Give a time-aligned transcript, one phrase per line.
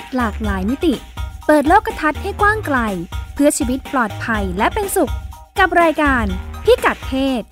[0.00, 0.94] ศหลากหลายมิติ
[1.46, 2.78] เปิดโลกทัศน์ให้กว้างไกล
[3.34, 5.12] เพื่อชีวิตปลอดภัยและเป็นสุข
[5.58, 6.24] กับรายการ
[6.64, 7.42] พิกัดเพศ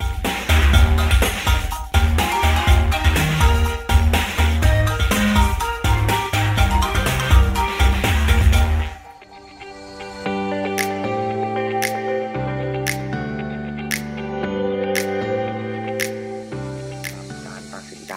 [17.45, 18.13] การตัดสินใจ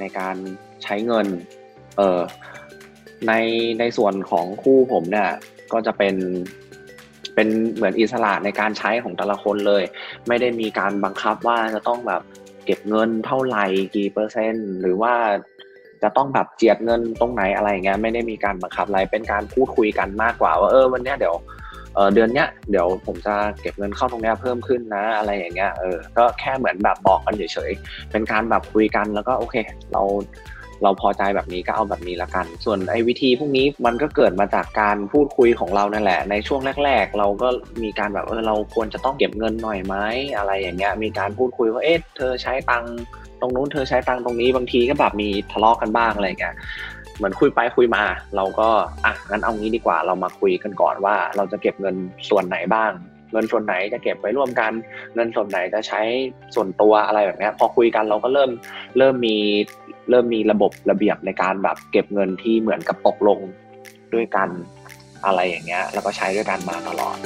[0.00, 0.36] ในการ
[0.82, 1.26] ใช้เงิน
[1.96, 2.20] เออ
[3.28, 3.32] ใน
[3.80, 5.30] ในส่วนของคู่ผมเนี่ย
[5.72, 6.14] ก็จะเป็น
[7.34, 9.82] เป็นเหมือนอิสระในการใช้ของแต่ละคนเลย
[10.28, 12.22] ไม่ได้มีการบังคับว่าจะต้องแบบ
[12.64, 15.14] เก็บเงินเท่าไหร่กี่เปอร์เซ็นต์ หรือว่า
[16.02, 21.34] จะต้องแบบเจียดเงินตรงไหนอะไรอย่างเงี้ยไม่ได้มีการบังคับอะไรเป็นการพูดคุยกันมากกว่า ว่าเออวันเนี้ยเดี๋ยว
[21.94, 29.56] เออเดือนเนี้ยเดี๋ยวผมจะเก็บเงินเข้าตรงเนี้ยเพิ่มขึ้นนะอะไรอย่างเงี้ยเออก็แค่เหมือนแบบบอกกันเฉยๆเป็นการแบบคุยกันแล้วก็โอเค
[29.92, 30.02] เรา
[30.84, 37.48] เราพอใจแบบนี้ก็เอาแบบนี้ละกัน ส่วนไอ้วิธีพวกนี้มันก็เกิดมาจากการพูดคุยของเรานั่นแหละ ในช่วงแรก ๆ เราก็
[37.82, 39.94] มีการแบบเออเราควรจะต้องเก็บเงินหน่อยไหม
[40.36, 42.84] อะไรอย่างเงี้ยมีการพูดคุยว่าเอ๊ะเธอใช้ตัง
[43.40, 46.54] ตรงนู้นเธอใช้ตังตรงนี้บางทีก็แบบมีทะเลาะกันบ้างอะไรอย่างเงี้ย
[47.16, 48.04] เหมือนคุยไปคุยมา
[48.36, 48.68] เราก็
[49.04, 51.96] อะงั้นเอางี้ดีกว่าเรามาคุยกันก่อนว่า เราจะเก็บเงิน
[52.28, 52.90] ส่วนไหนบ้าง
[53.34, 54.72] เงินส่วนไหนจะเก็บไว้ร่วมกัน
[55.14, 56.00] เงินส่วนไหนจะใช้
[56.54, 58.50] ส่วนตัวอะไรแบบเนี้ยพอคุยกันเราก็เริ่ม
[58.98, 59.36] เริ่มมี
[60.10, 63.38] เริ่มมีระบบระเบียบในการแบบเก็บเงินที่เหมือนกับตกลง
[64.14, 64.48] ด้วยกัน
[65.26, 67.16] อะไรอย่างเงี้ยแล้วก็ใช้ด้วยกันมาตลอด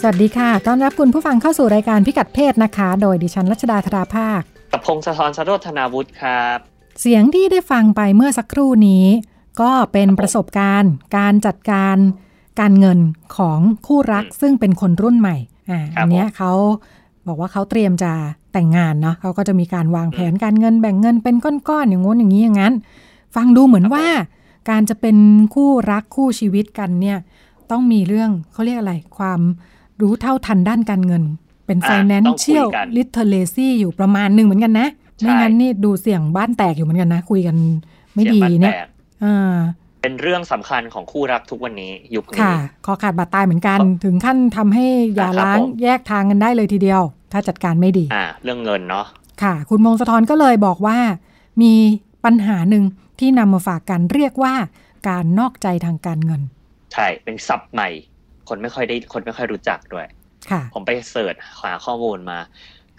[0.00, 4.40] สวัสดีค่ะ ต้อนรับคุณผู้ฟังเข้าสู่รายการพิกัดเพศนะคะ โดยดิฉันรัชดาธราภาค
[4.72, 6.58] กับพงศธรสโรธนาวุฒิครับ
[7.00, 9.06] เสียงที่ได้ฟังไปเมื่อสักครู่นี้
[9.60, 11.96] ก็เป็นประสบการณ์ การจัดการ
[12.60, 12.98] การเงิน
[13.36, 15.36] ของคู่รักซึ่งเป็นคนรุ่นใหม่
[15.70, 16.52] อ่าอันเนี้ยเขา
[17.26, 18.12] บอกว่าเขาเตรียมจะ
[18.52, 22.74] แต่งงานเนาะเขาก็จะมีการวางแผนการเงินแบ่งเงินเป็นก้อนๆอย่างงู้นอย่างนี้อย่างนั้น
[23.34, 24.06] ฟังดูเหมือนว่า
[24.70, 25.16] การจะเป็น
[25.54, 27.18] คู่รักคู่ชีวิตกันเนี่ย
[27.70, 29.40] ต้องมีเรื่องเขาเรียกอะไร ความ
[30.00, 31.22] รู้เท่าทันด้านการเงิน
[31.66, 34.88] เป็นอะ financial ต้องคุยกัน literacy อยู่ประมาณหนึ่งเหมือนกันนะ
[35.18, 37.56] ใช่ไม่งั้นนี่ดูเสี่ยงบ้านแตกอยู่เหมือนกันนะ คุยกัน
[38.14, 38.88] ไม่ดีสีงเนี่ยแตกอ่า
[40.02, 42.54] เป็นเรื่องสำคัญของคู่รักทุกวันนี้ยุคนี้ค่ะ
[42.86, 49.06] คอขาดบาดตายเหมือนกันครับถึงขั้นทำให้อย่าครับล้างผมแยกทางกันได้เลยทีเดียว ถ้าจัดการไม่ดี อ่า เรื่องเงินเนาะ
[49.42, 50.98] ค่ะ คุณมงสะทรก็เลยบอกว่า
[51.62, 51.72] มี
[52.24, 52.84] ปัญหาหนึ่ง
[53.18, 54.54] ที่นำมาฝากกันเรียกว่า
[55.08, 56.42] การนอกใจทางการเงิน
[56.92, 57.88] ใช่เป็นศัพท์ใหม่
[58.48, 60.06] คนไม่ค่อยได้คนไม่ค่อยรู้จักด้วย
[60.50, 62.38] ค่ะ ผมไปเสิร์ชหาข้อมูลมา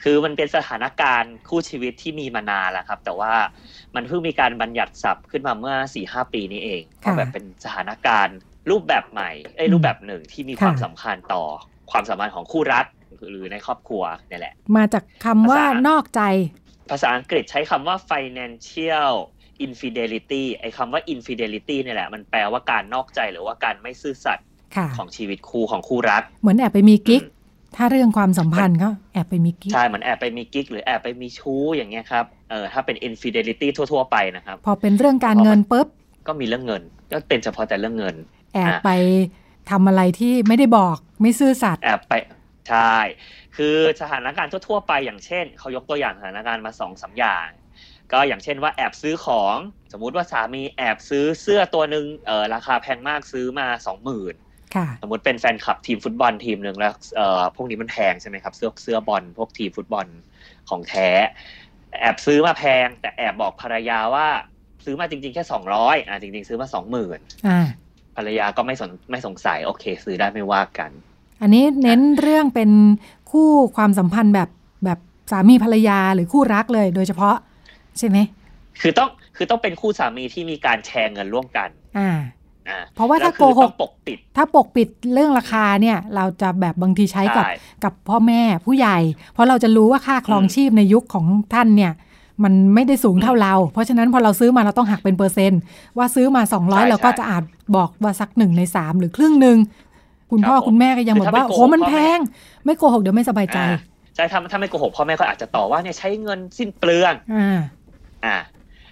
[0.03, 3.33] คือมันเป็นสถานการณ์คู่ชีวิตที่มีมานานแล้วครับ แต่ว่า
[3.95, 8.37] มันเพิ่งมีการบัญญัติศัพท์ขึ้นมาเมื่อสี่ห้าปีนี้เองค่ะว่าแบบเป็นสถานการณ์
[8.69, 11.43] รูปแบบใหม่เอ้ยอืมรูปแบบหนึ่งที่มีความค่ะสำคัญต่อ
[11.91, 12.85] ความสัมพันธ์ของคู่รัก
[13.29, 16.21] หรือในครอบครัวเนี่ยแหละ มาจากคำว่าภาษานอกใจ
[16.89, 19.13] ภาษาอังกฤษใช้คำว่า financial
[19.65, 24.45] infidelity ไอ้คำว่า infidelity เนี่ยแหละ มันแปลว่าการนอกใจหรือว่าการไม่ซื่อสัตย์
[24.75, 27.39] ค่ะของชีวิตคู่ของคู่รัก เหมือนแอบไปมีกิ๊กอืม
[27.75, 35.87] ถ้าเรื่องความสัมพันธ์ก็แอบไปมีกิ๊ก ใช่เหมือนแอบไปมีกิ๊กหรือแอบไปมีชู้อย่างเงี้ยครับ เออถ้าเป็น infidelity ทั่ว ๆ ไปนะครับ พอเป็นเรื่องการเงินปุ๊บ
[36.27, 36.81] ก็มีเรื่องเงิน
[37.11, 38.15] ก็เป็นเฉพาะแต่เรื่องเงิน
[38.53, 38.89] แอบอะไป
[39.69, 42.13] ทำอะไรที่ไม่ได้บอกไม่ซื่อสัตย์แอบไป
[42.69, 42.95] ใช่
[43.57, 47.47] คือสถานการณ์ทั่ว ๆ ไปอย่างเช่นเขายกตัวอย่างสถานการณ์มาสองสามอย่าง
[48.11, 49.57] ก็อย่างเช่นว่าแอบซื้อของ
[49.91, 54.50] สมมุติว่าสามีแอบซื้อเสื้อตัวหนึ่งเออราคาแพงมากซื้อมาสองหมื่นค่ะ
[55.01, 60.07] สมมติเป็นแฟนคลับทีมฟุตบอลทีมหนึ่งแล้วเอ่อพวกนี้มันแพงใช่ไหมครับ เสื้อเสื้อบอลพวกทีมฟุตบอล
[60.69, 61.09] ของแท้
[61.99, 64.27] แอบซื้อมาแพง แต่แอบบอกภรรยาว่า
[64.85, 67.59] ซื้อมาจริง ๆ แค่สองร้อยอะจริง ๆ ซื้อมาสองหมื่นอ่า
[68.15, 70.91] ภรรยาก็ไม่สนไม่สงสัยโอเค ซื้อได้ไม่ว่ากัน
[71.41, 72.71] อันนี้เน้นเรื่องเป็น
[73.31, 74.49] คู่ความสัมพันธ์แบบ
[74.85, 74.99] แบบ
[75.31, 77.35] สามีภรรยาหรือคู่รักเลยโดยเฉพาะ
[77.97, 78.17] ใช่ไหม
[78.81, 82.19] คือต้องคือต้องเป็นคู่สามีที่มีการแชร์เงินร่วมกัน อ่าอ่า
[82.95, 88.97] เพราะว่าถ้าแล้วคือโกหกต้องปกปิด ถ้าปกปิดเรื่องราคาเนี่ย เราจะแบบบางทีใช้กับใช่กับพ่อแม่ผู้ใหญ่
[89.33, 91.91] เพราะเราจะรู้ว่าค่าครองอืมชีพในยุคของท่านเนี่ย
[92.43, 95.61] มันไม่ได้สูงเท่าเรา เพราะฉะนั้นพอเราซื้อมาเราต้องหักเป็นเปอร์เซ็นต์
[95.97, 97.43] ว่าซื้อมา 200 เราก็จะอาจ
[97.75, 99.57] บอกว่าสักหนึ่งในสามหรือครึ่งหนึ่ง
[100.31, 102.19] คุณพ่อคุณแม่ก็ยังบอกว่าโอ้โหมันแพง
[102.65, 103.79] ไม่โกหกเดี๋ยวไม่สบายใจอ่า
[104.15, 107.59] ใช่ถ้าถ้าไม่โกหกพ่อแม่ก็อาจจะต่อว่าเนี่ยใช้เงินสิ้นเปลืองอ่า
[108.25, 108.37] อ่า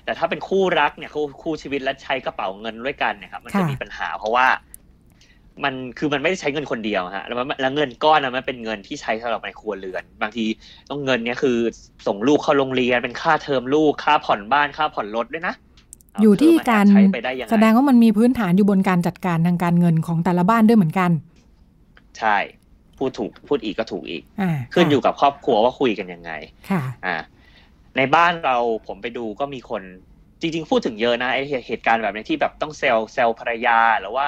[0.10, 4.48] แต่ถ้าเป็นคู่รักเนี่ยคู่คู่ชีวิตและใช้กระเป๋าเงินด้วยกันเนี่ยครับมันจะค่ะมีปัญหาเพราะว่า
[5.64, 10.46] มันคือมันไม่ได้ใช้เงินคนเดียวฮะแล้วมันแล้วเงินก้อนนะมันเป็นเงินที่ใช้สำหรับในครัวเรือน บางที
[10.90, 11.58] ต้องเงินเนี่ยคือ
[12.08, 15.54] ส่งลูกเข้าโรงเรียนเป็นค่าเทอมลูกค่าผ่อนบ้านค่าผ่อนรถด้วยนะ
[16.14, 21.12] เาอยู่ที่เธมการแอบใช้ไปได้ยังไงแสดงว่ามันมีพื้นฐานอยู่บนการจัดการทางการเงินของแต่ละบ้านด้วยเหมือนกัน
[22.20, 22.38] ใช่
[23.00, 26.32] พูดถูกพูดอีกก็ถูกอีกอ่าขึ้นอยู่กับครอบครัวว่าคุยกันยังไง
[26.70, 27.16] ค่ะ อ่า
[28.00, 28.58] ในบ้านเรา
[28.88, 29.82] ผมไปดูก็มีคน
[30.42, 34.28] จริงๆ พูดถึงเยอะนะไอเหตุการณ์แบบนี้ที่แบบต้องเซลเซลภรรยาหรือว่า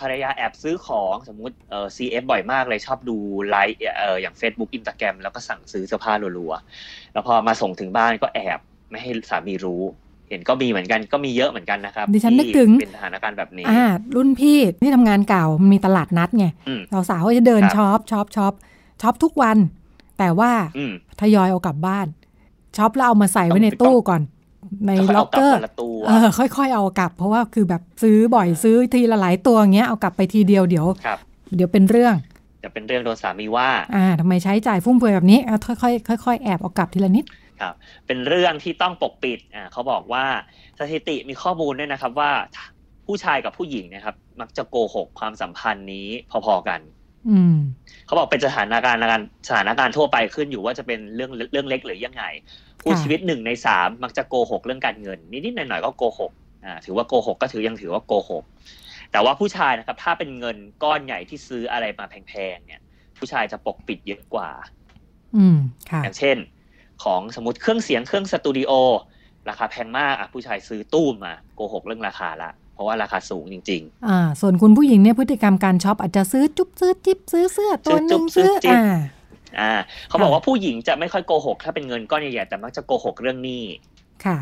[0.00, 3.16] ภรรยาแอบซื้อของสมมุติเอ่อ CF บ่อยมากเลยชอบดู
[3.50, 8.60] ไลฟ์เอ่ออย่าง Facebook Instagram แล้วก็สั่งซื้อเสื้อผ้ารัวๆแล้วพอมาส่งถึงบ้านก็แอบ
[8.90, 9.82] ไม่ให้สามีรู้
[10.28, 13.84] เห็นก็มีเหมือนกันก็มีเยอะเหมือนกันนะครับดิฉันนึกถึงที่เป็นสถานการณ์แบบนี้อ่า
[14.16, 16.80] รุ่นพี่ที่ทำงานเก่ามันมีตลาดนัดไงอืม
[17.10, 18.52] สาวๆก็จะเดินครับช็อปช็อปช็อป
[19.02, 19.58] ช็อปทุกวัน
[20.18, 22.06] แต่ว่าอืมทยอยเอากลับบ้าน
[22.76, 24.22] ช็อปแล้วเอามาใส่ไว้ในต้องตู้ก่อน
[24.86, 31.18] ในค่อยล็เอาอกกลัเกบอร์คนละตัวเออค่อย ๆ เอากลับ เพราะว่าคือแบบซื้อบ่อยซื้อทีละหลายตัวอย่างเงี้ยเอากลับไปทีเดียวเดี๋ยวครับ
[31.56, 32.14] เดี๋ยวเป็นเรื่อง
[32.64, 37.24] จะเป็นเรื่องโดนสามีว่าอ่าทำไมใช้จ่ายฟุ่มเฟือยแบบนี้เอาค่อยๆค่อยๆแอบเอากลับทีละนิด
[37.60, 37.74] ครับ
[38.06, 40.24] เป็นเรื่องที่ต้องปกปิดอ่าเขาบอกว่า
[40.78, 42.30] สถิติมีข้อมูลด้วยนะครับว่า
[43.06, 47.01] ผู้ชายกับผู้หญิงนะครับ มักจะโกหกความสัมพันธ์นี้พอๆกันอืม
[48.06, 52.24] เขาบอกเป็นสถานการณ์การสถานการณ์ทั่วไปขึ้นอยู่ว่าจะเป็นเรื่องเรื่องเล็กหรือยังไง
[52.80, 56.32] ผู้ค่ะชีวิตหนึ่งในสามมักจะโกหกเรื่องการเงิน นิดๆหน่อยๆก็โกหก
[56.64, 58.44] อ่าถือว่าโกหกก็ถือยังถือว่าโกหก
[59.12, 62.82] แต่ว่าผู้ชายนะครับ ถ้าเป็นเงินก้อนใหญ่ที่ซื้ออะไรมาแพงๆเนี่ย
[63.18, 64.50] ผู้ชายจะปกปิดเยอะกว่า
[65.36, 65.58] อืม
[65.90, 66.36] ค่ะอย่างเช่น
[67.04, 68.72] ของสมมติเครื่องเสียงเครื่องสตูดิโอ
[69.48, 79.72] ราคาแพงมากอะผู้ชายซื้อตู้มมาโกหกเรื่องราคาละเพ ราะว่าราคาสูงจริงอ่า ส่วนคุณผู้หญิงเนี่ยพฤติกรรมการช็อปอาจจะซื้อจุ๊บซื้อจิ๊บซื้อเสื้อตัวหนึ่งซื้ซื้ออจุ๊บซื้อจิ๊บอ่าๆอ่า
[80.08, 83.64] เขาบอกว่าผู้หญิงจะไม่ค่อยโกหก ถ้าเป็นเงินก้อนใหญ่ๆแต่มักจะโกหกเรื่องหนี้
[84.24, 84.38] ค่ะ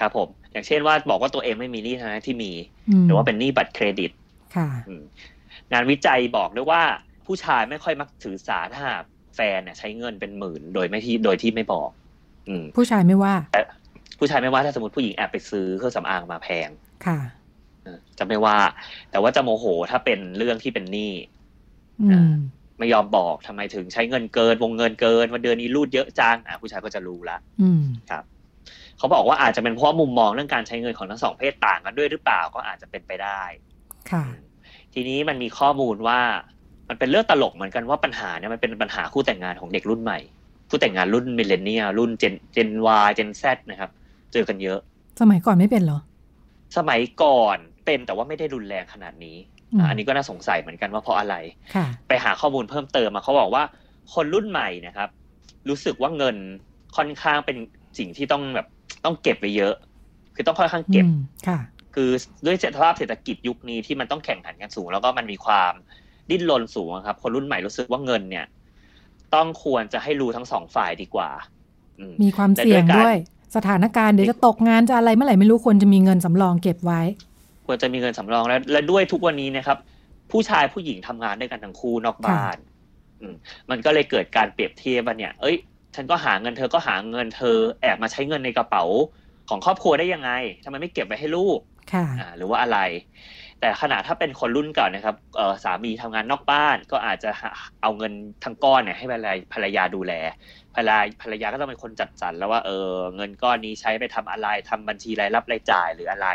[0.00, 2.52] ครับผม อย่างเช่นว่าบอกว่าตัวเองไม่มีหนี้ทั้งที่มี
[3.02, 4.10] มหรือว่าเป็นหนี้บัตรเครดิต
[4.56, 5.02] ค่ะอืม
[5.72, 6.82] งานวิจัยบอกด้วยว่า
[7.26, 9.04] ผู้ชายไม่ค่อยมักถือสาถ้าหาก
[9.36, 11.90] แฟนเนี่ยใช้เงินเป็นหมื่นโดยไม่ที่โดยที่ไม่บอก
[12.48, 13.34] อืมผู้ชายไม่ว่า
[14.18, 16.68] ผู้ชายไม่ว่าถ้าสมมติผู้หญิงแอบไปซื้อเครื่องสำอางมาแพง
[17.06, 17.35] ค่ะเออ
[18.18, 18.58] จะไม่ว่า
[19.10, 21.12] แต่ว่าจะโมโหถ้าเป็นเรื่องที่เป็นหนี้
[22.12, 22.32] อืม
[22.78, 27.82] ไม่ยอมบอกทำไมถึงใช้เงินเกิน วงเงินเกินวันเดือนนี้รูดเยอะจังอะผู้ชายก็จะรู้ละอืม
[28.98, 33.42] เขาบอกว่าอาจจะเป็นเพราะมุมมองเรื่องการใช้เงินของทั้งสองเพศต่างกันด้วยหรือเปล่าก็อาจจะเป็นไปได้
[34.10, 34.24] ค่ะ
[34.94, 36.20] ทีนี้มันมีข้อมูลว่า
[36.88, 40.18] มันเป็นเรื่องตลกเหมือนกันว่าปัญหาเนี่ยมันเป็นปัญหาคู่แต่งงานของเด็กรุ่นใหม่
[40.68, 43.90] คู่แต่งงานรุ่นมิเลเนียรุ่นเจนเจนวเจนแซนะครับ
[44.32, 44.78] เจอกันเยอะ
[45.20, 46.00] สมัยก่อนไม่เป็นเหรอ
[46.76, 49.36] สมัยก่อน เป็นแต่ว่าไม่ได้รุนแรงขนาดนี้
[49.72, 51.36] อืมอะอันนี้ก็น่าสงสัยเหมือนกันว่าเพราะอะไร
[51.74, 53.62] ค่ะไปหาข้อมูลเพิ่มเติมมาเขาบอกว่า
[54.14, 55.08] คนรุ่นใหม่นะครับ
[55.68, 56.36] รู้สึกว่าเงิน
[56.96, 57.56] ค่อนข้างเป็น
[57.98, 58.66] สิ่งที่ต้องแบบ
[59.04, 59.74] ต้องเก็บไว้เยอะ
[60.34, 61.18] คือต้องค่อนข้างเก็บอืม
[61.48, 61.58] ค่ะ
[61.94, 62.10] คือ
[62.46, 65.72] ด้วยสภาพเศรษฐกิจยุคนี้ที่มันต้องแข่งขันกันสูง แล้วก็มันมีความ
[66.30, 68.46] ดิ้นรนสูงอะครับ คนรุ่นใหม่รู้สึกว่าเงินเนี่ย
[69.34, 71.30] ต้องควรจะให้รู้ทั้งสองฝ่ายดีกว่า
[71.98, 73.16] อืมมีความเสี่ยงแต่ด้วยการด้วย
[73.56, 77.02] สถานการณ์เดี๋ยวจะตกงานจะอะไรเมื่อไหร่ไม่รู้ควรจะมีเงินสำรองเก็บไว้
[77.66, 79.78] ควรจะมีเงินสำรองและและด้วยทุกวันนี้นะครับ
[80.30, 82.56] ผู้ชายผู้หญิงทำงานด้วยกันทั้งคู่นอกบ้าน
[83.20, 83.34] อืม
[83.70, 85.56] มันก็เลยเกิดการเปรียบเทียบว่าเนี่ย เอ้ย
[85.94, 88.84] ฉันก็หาเงินเธอก็หาเงินเธอ แอบมาใช้เงินในกระเป๋า
[89.48, 90.30] ของครอบครัวได้ยังไง
[90.64, 91.58] ทำไมไม่เก็บไว้ให้ลูก
[91.92, 92.78] ค่ะอ่าหรือว่าอะไร
[93.60, 97.50] แต่ขณะถ้าเป็นคนรุ่นเก่านะครับเออสามีทำงานนอกบ้านก็อาจจะหา
[97.82, 98.12] เอาเงิน
[98.44, 100.12] ทั้งก้อนเนี่ยให้ภรรยาภรรยาดูแล
[100.76, 106.28] ภรรยาภรรยาก็ต้องเป็นคนจัดสรรแล้วว่าเออเงินก้อนนี้ใช้ไปทำอะไรทำบัญชีรายรับรายจ่ายหรืออะไร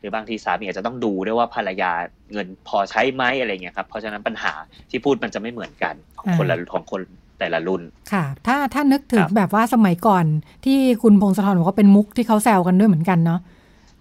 [0.00, 1.92] หรือบางทีสามีอาจจะต้องดูด้วยว่าภรรยา
[2.32, 4.52] เงินพอใช้ไหมอะไรเงี้ยครับเพราะฉะนั้นปัญหา
[4.90, 7.00] ที่พูดมันจะไม่เหมือนกันของคนละของคน
[7.38, 10.24] แต่ละรุ่นค่ะ ถ้าถ้านึกถึงครับแบบว่าสมัยก่อน
[10.64, 13.40] ที่คุณพงศธรบอกว่าเป็นมุกที่เขาแซวกันด้วยเหมือนกันเนาะ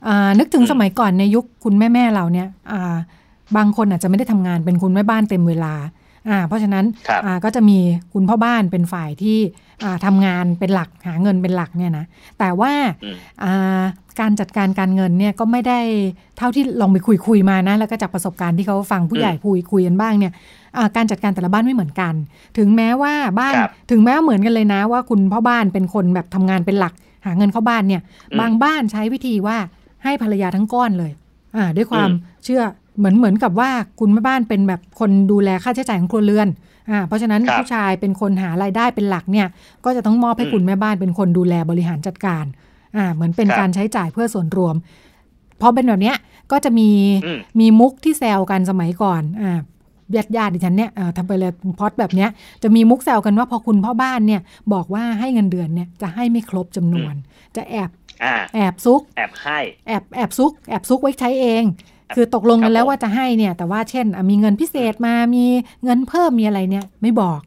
[0.07, 2.95] อ่านึกถึงสมัยก่อนในยุคคุณแม่แม่ๆเราเนี่ยอ่า
[3.57, 5.73] บางคนอาจจะไม่ได้ทำงานเป็นคุณแม่บ้านเต็มเวลา
[6.29, 7.77] อ่าเพราะฉะนั้นครับอ่าก็จะมี
[8.13, 9.37] คุณพ่อบ้านเป็นฝ่ายที่
[9.83, 12.05] อ่าทำงานเป็นหลักหาเงินเป็นหลักเนี่ยนะ
[12.39, 12.71] แต่ว่า
[13.03, 13.81] อืมอ่า
[14.19, 15.79] การจัดการการเงินเนี่ยก็ไม่ได้
[16.37, 20.33] เท่าที่ลองไปคุยคุยๆมานะแล้วก็จากประสบการณ์ที่เขาฟังผู้ใหญ่คุยคุยกันบ้างเนี่ย
[20.77, 22.13] อ่าการจัดการแต่ละบ้านไม่เหมือนกัน
[22.57, 26.93] ถึงแม้ว่าบ้านครับถึงแม้ว่าเหมือนกันเลยนะว่าคุณพ่อบ้านเป็นคนแบบทำงานเป็นหลัก
[27.25, 29.57] หาเงินเข้าบ้านเนี่ยอืมบางบ้านใช้วิธีว่า
[30.03, 31.11] ให้ภรรยาทั้งก้อนเลย
[31.55, 32.61] อ่าด้วยความอืมเชื่อ
[32.99, 36.47] เหมือนเหมือนกับว่าคุณแม่บ้านเป็นแบบคนดูแลค่าใช้จ่ายของครัวเรือน
[36.89, 39.47] อ่าเพราะฉะนั้นครับผู้ชายเป็นคนหารายได้เป็นหลักเนี่ย
[39.85, 42.45] ก็จะต้องมอบให้อืมคุณแม่บ้านเป็นคนดูแลบริหารจัดการ
[42.97, 44.75] อ่าเหมือนเป็นครับการใช้จ่ายเพื่อส่วนรวม
[45.61, 46.17] พอเป็นแบบเนี้ย
[46.51, 46.89] ก็จะมี
[47.25, 49.59] อืมมีมุกที่แซวกันสมัยก่อนอ่า
[50.15, 52.29] ญาติญาติดิฉันเนี่ยอ่าทำไปเลยพอดแบบเนี้ย
[52.63, 54.41] จะมีมุกแซวกันว่าพอคุณพ่อบ้านเนี่ย
[54.73, 57.13] บอกว่าให้เงินเดือนเนี่ยจะให้ไม่ครบจำนวน
[57.55, 57.89] จะแอบ
[58.23, 61.63] อ่าแอบซุก แอบให้ แอบแอบซุก แอบซุกไว้ใช้เอง
[62.15, 65.45] คือตกลงกันแล้วว่าจะให้เนี่ย แต่ว่าเช่นอะมีเงินพิเศษมามี
[65.83, 67.39] เงินเพิ่มมีอะไรเนี่ย ไม่บอก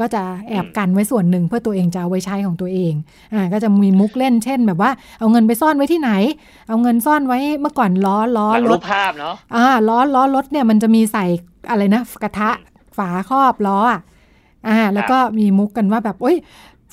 [0.00, 2.92] ก็จะแอบกันไว้ส่วนหนึ่งเพื่อตัวเองจะเอาไว้ใช้ของตัวเอง
[3.34, 6.10] อ่า ก็จะมีมุกเล่นเช่นแบบว่า เอาเงินไปซ่อนไว้ที่ไหน
[6.68, 11.24] เอาเงินซ่อนไว้เมื่อก่อนล้อล้อหลังรรูถปภาพเนาะ อ่า ล้อล้อรถเนี่ยมันจะมีใส่
[11.70, 12.50] อะไรนะกระทะ
[12.96, 14.00] ฝาครอบล้ออะ
[14.68, 16.36] อ่าแล้วก็มีมุกกันว่าแบบโอ้ย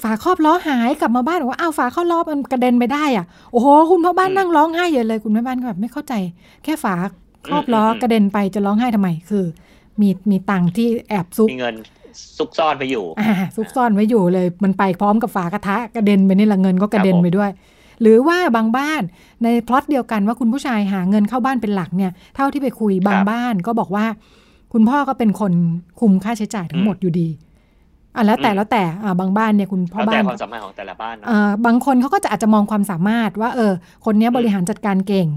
[0.01, 6.13] ฝาครอบล้อหายกลับมาบ้านบอกว่าอ้าวฝาครอบล้อมันกระเด็นไปได้อะโอ้โหคุณพ่อบ้านนั่งร้องไห้เยอะเลย คุณแม่บ้านก็แบบไม่เข้าใจ
[6.63, 6.95] แค่ฝา
[7.47, 9.45] ครอบล้อกระเด็นไปจะร้องไห้ทำไมคือ
[10.01, 11.75] มีมีตังค์ที่แอบซุกมีเงิน
[12.37, 17.51] ซุกซ่อนไปอยู่อ่าซุกซ่อนไว้อยู่เลย มันไปพร้อมกับฝากระทะกระเด็นไปนี่ละเงินก็กระเด็นครับผมไปด้วย
[18.01, 19.01] หรือว่าบางบ้าน
[19.43, 24.05] ในพล็อตเดียวกันว่าคุณผู้ชายหาเงินเข้าบ้านเป็นหลักเนี่ย เท่าที่ไปคุยบางบ้านก็บอกว่า
[24.73, 25.53] คุณพ่อก็เป็นคน
[25.99, 27.27] คุมค่าใช้จ่ายทั้งหมดอยู่ดี
[28.17, 33.71] อะแล้วแต่แล้วแต่อ่าบางบ้านเนี่ยคุณพ่อแล้วบ้าแต่นความสามารถของแต่ละบ้านเนอะเอ่อบางคนเขาก็จะอาจจะมองความสามารถว่า เออ
[34.05, 35.27] คนเนี้ยบริหารจัดการเก่ง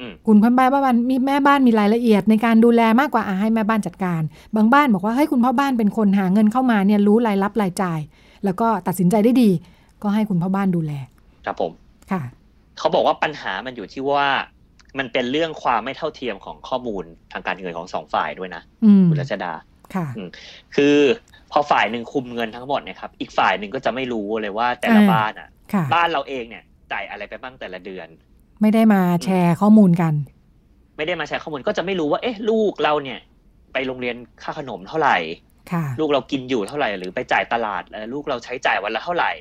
[0.00, 4.22] อืมคุณพ่อบ้านบ้านมีแม่บ้านมีรายละเอียดในการดูแลมากกว่าอะให้แม่บ้านจัดการ
[4.56, 8.00] บางบ้านบอกว่าเฮ้ยคุณพ่อบ้านเป็นคนหาเงินเข้ามาเนี่ยรู้รายรับรายจ่าย
[8.44, 9.50] แล้วก็ตัดสินใจได้ดี
[10.02, 10.92] ก็ให้คุณพ่อบ้านดูแล
[11.46, 11.72] ครับผม
[12.12, 12.22] ค่ะ
[12.78, 14.28] เขาบอกว่าปัญหามันอยู่ที่ว่า
[14.98, 19.52] มันเป็นเรื่องความไม่เท่าเทียมของข้อมูลทางการเงินของสองฝ่ายด้วยนะอืมคุณรัชดา
[19.94, 20.06] ค่ะ
[20.76, 20.96] คือ
[21.52, 28.08] พอฝ่ายหนึ่งคุมเงินทั้งหมดเนี่ยครับ อีกฝ่ายหนึ่งก็จะไม่รู้เลยว่าแต่ละอ่าบ้านอะค่ะ บ้านเราเองเนี่ยจ่ายอะไรไปบ้างแต่ละเดือน
[28.60, 30.14] ไม่ได้มาแชร์ข้อมูลกัน
[30.96, 33.20] ไม่ได้มาแชร์ข้อมูลก็จะไม่รู้ว่า เอ๊ะ ลูกเราเนี่ย
[33.72, 35.16] ไปโรงเรียนค่าขนมเท่าไหร่
[35.72, 39.32] ค่ะลูกเรากินอยู่เท่าไหร่หรือไปจ่ายตลาดเอ่อลูกเราใช้จ่ายวันละเท่าไหร่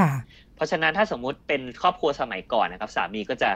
[0.00, 0.12] ค่ะ
[0.54, 3.50] เพราะฉะนั้นถ้าสมมุติเป็นครอบครัวสมัยก่อนนะครับ สามีก็จะ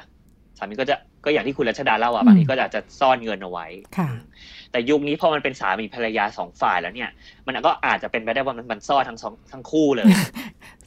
[0.59, 4.09] สามีก็จะก็อย่างที่คุณรัชดาเล่าอะอืมบางทีก็อาจจะซ่อนเงินเอาไว้ค่ะ
[4.71, 7.11] แต่ยุคนี้พอมันเป็นสามีภรรยาสองฝ่ายแล้วเนี่ย
[7.47, 10.05] มันก็อาจจะเป็นไปได้ว่ามันมันซ่อนทั้งสองทั้งคู่เลย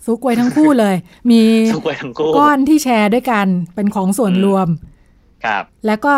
[0.06, 0.96] ซุกไว้ทั้งคู่เลย
[1.32, 1.42] มี
[1.76, 4.68] ทุกไว้ทั้งคู่ก้อนที่แชร์ด้วยกันเป็นของส่วนอืมรวม
[5.46, 6.14] ครับ แล้วก็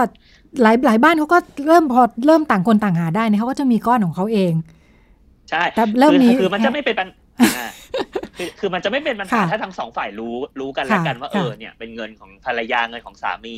[0.62, 4.54] หลายหลายบ้านเขาก็เริ่มพอเริ่มต่างคนต่างหาได้เนี่ยเขาก็จะมีก้อนของเขาเอง
[5.50, 7.16] ใช่แต่เริ่มคือนี้คือมันจะไม่เป็นปัญอ่า
[8.38, 13.56] คือคือมันจะไม่เป็นปัญหาค่ะถ้าทั้งสองฝ่ายรู้รู้กันแล้วกันค่ะว่าเออค่ะเนี่ยเป็นเงินของภรรยาเงินของสามี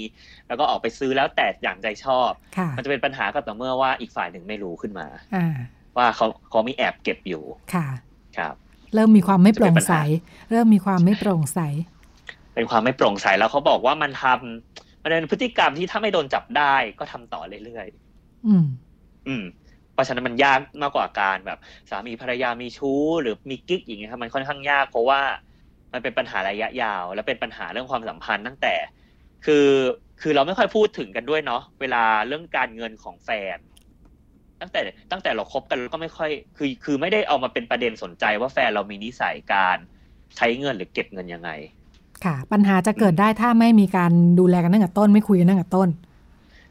[0.47, 5.55] แล้วก็ออกไปซื้อแล้วแต่อย่างใจชอบค่ะมันจะเป็นปัญหาก็ต่อเมื่อว่าอีกฝ่ายหนึ่งไม่รู้ขึ้นมาอ่า
[5.97, 7.43] ว่าเขาเขามีแอบเก็บอยู่
[7.73, 7.87] ค่ะ
[8.37, 8.55] ครับ
[8.93, 9.95] เริ่มมีความไม่โปร่งใสจะเป็นปัญห
[10.51, 11.59] เริ่มมีความไม่โปร่งใส
[12.55, 18.65] เป็นความไม่โปร่งใสแล้วเขาบอกว่ามันทำมันเป็นพฤติกรรมที่ถ้าไม่โดนจับได้ก็ทำต่อเรื่อยๆอืม
[19.27, 19.43] อืม
[19.97, 25.21] เพราะฉะนั้นมันยากมากกว่าการแบบ สามีภรรยามีชู้ หรือมีกิ๊กอย่างเงี้ยครับมันค่อนข้างยากเพราะว่า
[25.93, 28.75] มันเป็นปัญหาระยะยาว และเป็นปัญหาเรื่องความสัมพันธ์ตั้งแต่
[29.45, 29.67] คือ
[30.21, 33.57] คือเราไม่ค่อยพูดถึงกันด้วยเนาะเวลาเรื่องการเงินของแฟน
[34.61, 39.77] ตั้งแต่ตั้งแต่เราคบกันก็ไม่ค่อย คือคือไม่ได้เอามาเป็นประเด็นสนใจว่าแฟนเรามีนิสัยการ
[40.37, 41.49] ใช้เงินหรือเก็บเงินยังไง
[42.23, 45.87] ค่ะ ปัญหาจะเกิดได้ถ้าไม่มีการดูแลกันตั้งแต่ต้นไม่คุยกันตั้งแต่ต้น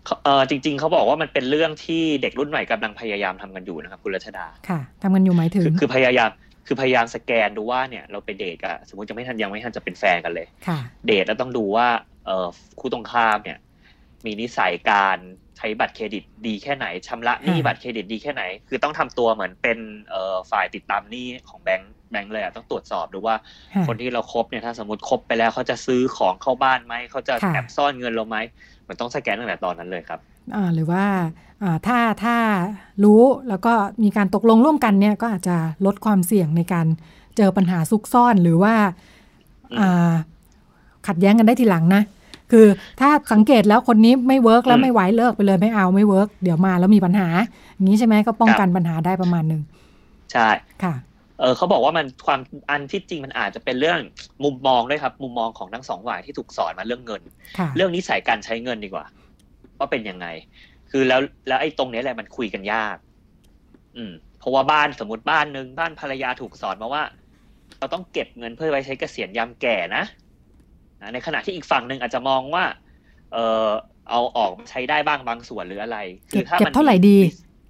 [0.07, 6.31] เขาเออจริง ๆเขาบอกว่ามันเป็นเรื่องที่เด็กรุ่นใหม่กำลังพยายามทำกันอยู่นะครับคุณรัชดาค่ะทำกันอยู่หมายถึงคือคือพยายาม
[6.67, 11.89] คือพยายามสแกนดูว่าเนี่ยเราไปเดทกับสมมติยังไม่ทันยังไม่ทันจะเป็นแฟนกันเลยค่ะเดทแล้วต้องดูว่า
[12.27, 12.47] เออ
[12.81, 13.59] คู่ตรงข้ามเนี่ย
[14.25, 15.19] มีนิสัยการ
[15.57, 19.79] ใช้บัตรเครดิตดีแค่ไหนชำระหนี้อ่าบัตรเครดิตดีแค่ไหน คือต้องทำตัวเหมือนเป็น
[20.11, 23.37] เอ่อฝ่ายติดตามหนี้ของแบงค์แบงค์เลยอะต้องตรวจสอบดูว่า
[23.75, 28.37] ค่ะคนที่เราครบเนี่ยถ้าสมมติคบไปแล้วเขาจะซื้อของเข้าบ้านไหมเขาจะค่ะแอบซ่อนเงินเราไหม
[28.89, 30.21] มันต้องสแกนตั้งแต่ตอนนั้นเลยครับ
[30.55, 31.05] อ่าหรือว่า
[31.63, 32.37] อ่าถ้าถ้า
[33.05, 36.87] รู้แล้วก็มีการตกลงร่วมกันเนี่ยก็อาจจะลดความเสี่ยงในการ
[37.37, 38.75] เจอปัญหาซุกซ่อนหรือว่า
[39.73, 40.13] อืมอ่า
[41.07, 42.03] ขัดแย้งกันได้ทีหลังนะ
[42.53, 42.67] คือ
[43.01, 47.29] ถ้าสังเกตแล้วคนนี้ไม่ work แล้วอืมไม่ไหวเลิกไปเลยไม่เอาไม่ work เดี๋ยวมาแล้วมีปัญหา
[47.75, 49.63] อย่างนี้ใช่ไหมก็ป้องกันปัญหาได้ประมาณหนึ่ง
[50.33, 50.49] ใช่
[50.83, 50.95] ค่ะ
[51.41, 52.41] เออเขาบอกว่ามันความ
[52.71, 54.01] อันที่จริงมันอาจจะเป็นเรื่อง
[54.45, 57.23] มุมมองด้วยครับ มุมมองของทั้งสองฝ่ายที่ถูกสอนมาเรื่องเงิน
[57.59, 59.07] ค่ะเรื่องนิสัยการใช้เงินดีกว่า
[59.79, 60.27] ว่าเป็นยังไง
[60.91, 62.97] คือแล้วแล้วไอ้ตรงเนี้ยแหละมันคุยกันยาก
[63.97, 67.03] อืม เพราะว่าบ้านสมมติบ้านหนึ่งบ้านภรรยาถูกสอนมาว่า
[67.79, 70.05] เราต้องเก็บเงินเพื่อไว้ใช้เกษียณยามแก่นะ
[71.01, 72.65] นะในขณะที่อีกฝั่งหนึ่งอาจจะมองว่า
[73.33, 73.69] เออ
[74.11, 75.99] เอาออกมาใช้ได้บ้างบางส่วนหรืออะไร
[76.31, 77.19] คือถ้าเก็บมันเท่าไหร่ดี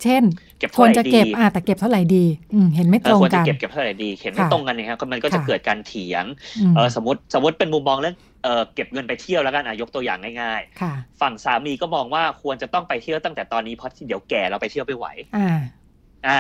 [0.03, 0.23] เช่น
[0.59, 6.25] เก็บคเท่าวรไหร่จะเก็บดีอ่าแต่เก็บเท่าไหร่ดีอืมเห็นไม่เอตรองควรจะกันเก็บเก็บเท่าไหร่ดีเห็นไม่ค่ะตรงกันนะครับมันก็จะค่ะเกิดการเถียง
[6.73, 15.59] มเออสมมติสมมติเป็นมุมมองเรื่องเออเก็บเงินไปเที่ยวแล้วกันอะยกตัวอย่างง่ายค่ะๆฝั่งสามีก็มองว่าควรจะต้องไปเที่ยวตั้งแต่ตอนนี้เพราะเดี๋ยวแก่เราไปเที่ยวไม่ไหวอ่า
[16.27, 16.39] อ่า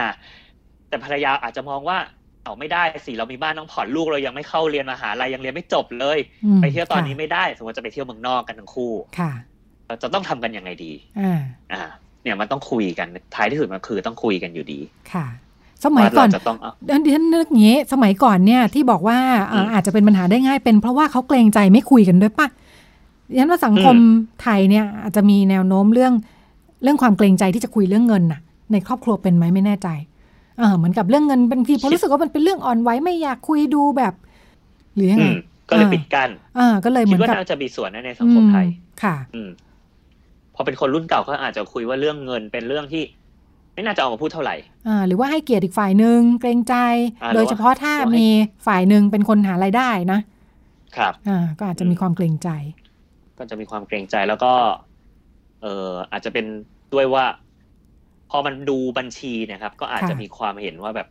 [0.88, 1.98] แต่ภรรยาอาจจะมองว่า
[2.44, 9.32] เอาไม่ได้สิเรามีบ้านต้องผ่อนลูกเรายังไม่เข้าเรียนมหาลัยยังเรียนไม่จบเลยอืมไปเที่ยวตอนนี้ค่ะไม่ได้ สมมติจะไปเที่ยวเมืองนอกกันทั้งคู่ค่ะ
[9.86, 11.40] เราจะต้องทำกันยังไงดีอ่า
[11.72, 11.82] อ่า
[12.26, 14.80] เนี่ยมันต้องคุยกันท้ายที่สุดมันคือต้องคุยกันอยู่ดี
[15.12, 15.26] ค่ะ
[15.84, 19.18] สมัยว่าก่อนเราจะต้องเอาเดี๋ยวฉันนึกอย่างนี้สมัยก่อนเนี่ยที่บอกว่า
[19.48, 22.46] เอ่ออืมอาจจะเป็นปัญหาได้ง่ายเป็น เพราะว่าเขาเกรงใจไม่คุยกันด้วยปะ
[23.28, 23.96] ดิฉันว่าสังคม
[24.42, 26.12] ไทยเนี่ยอาจจะมีแนวโน้มเรื่อง
[26.82, 28.40] เรื่องความเกรงใจที่จะคุยเรื่องเงินน่ะ
[28.72, 29.88] ในครอบครัวเป็นไหมไม่แน่ใจ
[30.58, 34.14] เออเหมือนกับเรื่องเงินบางทีพอรู้สึกว่ามันเป็นเรื่องอ่อนไหวไม่อยากคุยดูแบบ
[34.94, 35.36] หรือยังอืไงม
[35.70, 38.70] ก็เลยอ่าปิดกั้นอ่าก็เลยเหคิมืดอนว่ากับน่าจะมีส่วนนะในสังคมไทยอื
[39.02, 39.50] ค่ะ อืม
[40.56, 43.02] พอเป็นคนรุ่นเก่าก็อาจจะคุยว่าเรื่องเงินเป็นเรื่องที่
[43.74, 44.56] ไม่น่าจะเอามาพูดเท่าไหร่
[44.88, 46.74] อ่าหรือว่าให้เกียรติอีกฝ่ายหนึ่งเกรงใจ
[47.22, 48.28] อ่าโดยเฉพาะถ้าหรือว่ามีมี
[48.66, 50.20] ฝ่ายหนึ่งเป็นคนหารายได้นะ
[50.96, 52.48] ครับอ่าก็อาจจะมีความเกรงใจ
[53.38, 54.52] ก็จะมีความเกรงใจแล้วก็
[55.62, 56.46] เอออาจจะเป็น
[56.94, 57.24] ด้วยว่า
[58.30, 61.08] พอมันดูบัญชีเนะครับ ก็อาจจะค่ะมีความเห็นว่าแบบ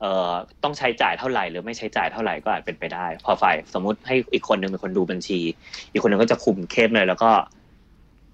[0.00, 0.30] เอ่อ
[0.62, 5.40] ต้องใช้จ่ายเท่าไหร่ หรือไม่ใช้จ่ายเท่าไหร่ก็อาจเป็นไปได้ พอฝ่ายสมมุติให้อีกคนหนึ่งเป็นคนดูบัญชี
[5.92, 7.30] อีกคนหนึ่งก็จะคุมเข้มเลยแล้วก็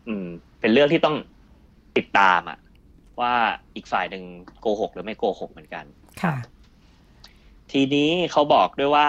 [0.09, 0.27] อืม
[0.61, 1.17] เป็นเรื่องที่ต้อง
[1.97, 2.59] ติดตามอะ
[3.21, 3.35] ว่า
[3.77, 4.25] อีกฝ่ายหนึ่ง
[4.61, 5.85] โกหกหรือไม่โกหกเหมือนกัน
[6.23, 6.35] ค่ะ
[7.73, 9.07] ทีนี้เขาบอกด้วยว่า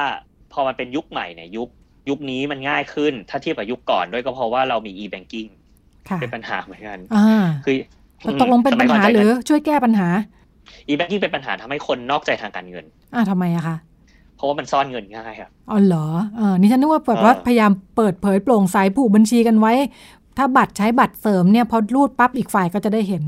[0.53, 1.69] พอมันเป็นยุคใหม่เนี่ยยุค
[2.09, 5.49] ยุคนี้มันง่ายขึ้น ถ้าเทียบกับยุคก่อนด้วยก็เพราะว่าเรามี e-banking
[6.09, 7.75] ค่ะเป็นปัญหาเหมือนกันอ่าคือ
[8.41, 10.07] ตกลงเป็นปัญหาหรือช่วยแก้ปัญหา
[10.89, 13.77] e-banking เป็นปัญหาทำให้คนนอกใจทางการเงิน อ่าทำไมอะคะ
[14.35, 19.73] เพราะว่ามันซ่อนเงินง่ายครับอ๋อเหรอเออนี่ฉันนึกว่าแบบว่าเออพยายามเปิดเผยโปร่งใสผูกบัญชีกันไว้
[20.37, 23.23] ถ้าบัตรใช้บัตรเสริมเนี่ยพอรูดปั๊บอีกฝ่ายก็จะได้เห็น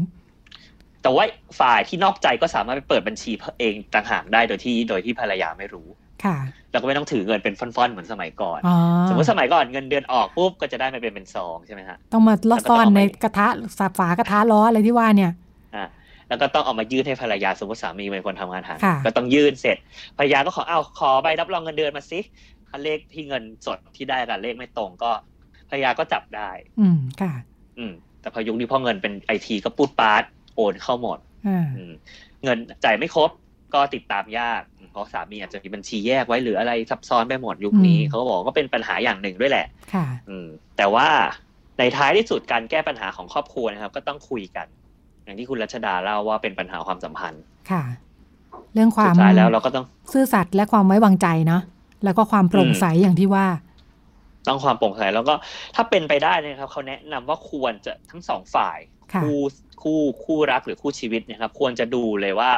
[1.02, 1.24] แต่ว่า
[1.60, 5.88] ฝ่ายที่นอกใจก็สามารถไปเปิดบัญชีเองต่างหากได้โดยที่โดยที่ภรรยาไม่รู้
[6.24, 6.38] ค่ะ
[6.72, 8.78] แล้วก็ไม่ต้องถือเงินเป็นฟ่อนๆเหมือนสมัยก่อนอ๋อ
[9.10, 13.48] สมมติสมัยก่อนเงินเดือนออกปุ๊บก็จะได้มาเป็นเป็นซองใช่ไหมฮะต้องมาล่อซ่อนแล้วก็ต้องเอาไปในกระทะ
[13.80, 15.32] สาฝากระทะล้ออะไรที่ว่าเนี่ย
[15.76, 15.86] อ่า
[16.28, 19.78] แล้วก็ต้องเอามายื่นให้ภรรยาสมมติสามีเป็นคนทำงานหาค่ะก็ต้องยื่นเสร็จ
[20.18, 22.20] ภรรยาก็ขอเอาขอใบรับรองเงินเดือนมาสิ
[22.68, 25.12] ถ้าเลขที่เงินสดที่ได้กับเลขไม่ตรงก็
[25.70, 26.50] ภรรยาก็จับได้
[26.80, 27.34] อืมค่ะ
[27.78, 30.24] อืม แต่พอยุคนี้พอเงินเป็นไอทีก็ปูดปาร์ต
[30.56, 31.94] โอนเข้าหมดอ่าอืม
[32.44, 33.30] เงินจ่ายไม่ครบ
[33.74, 34.62] ก็ติดตามยาก
[34.92, 40.48] เพราะสามีอาจจะมีบัญชีแยกไว้หรืออะไรซับซ้อนไปหมดยุคนี้อืมเขาก็บอกว่าเป็นปัญหาอย่างหนึ่งด้วยแหละ ค่ะ อืม
[40.78, 41.08] แต่ว่า
[41.80, 44.68] ในท้ายที่สุดการแก้ปัญหาของครอบครัวนะครับ ก็ต้องคุยกัน
[45.24, 47.84] อย่างที่คุณรัชดาเล่าว่าเป็นปัญหาความสัมพันธ์ ค่ะ
[48.74, 51.62] เรื่องควาสุมดท้ายแล้วเราก็ต้อง ซื่อสัตย์และความไว้วางใจเนาะ
[52.04, 53.46] แล้วก็ความโปร่งใสอย่างที่ว่า
[54.48, 55.34] ต้องความโปร่งใสแล้วก็
[55.76, 58.80] ถ้าเป็นไปได้นะครับเขาแนะนำว่าควรจะทั้งสองฝ่าย
[59.14, 59.40] ค่ะคู่
[59.84, 62.52] คู่คู่รักหรือคู่ชีวิตเนะครับ ควรจะดูเลยว่า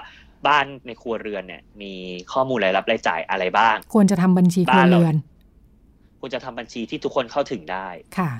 [0.47, 1.93] บ้านในครัวเรือนเนี่ย มี
[2.33, 5.15] ข้อมูลรายรับรายจ่ายอะไรบ้าง ควรจะทำบัญชีครัวเรือน
[6.19, 8.32] ควรจะทำบัญชีที่ทุกคนเข้าถึงได้ค่ะ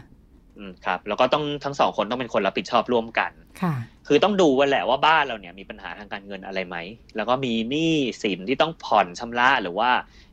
[0.58, 3.74] อืมครับ แล้วก็ต้องทั้งสองคนต้องเป็นคนรับผิดชอบร่วมกันค่ะ
[4.08, 6.78] คือต้องดูว่าแหละว่าบ้านเราเนี่ยมีปัญหาทางการเงินอะไรไหม
[7.16, 9.89] แล้วก็มีหนี้สินที่ต้องผ่อนชำระหรือว่า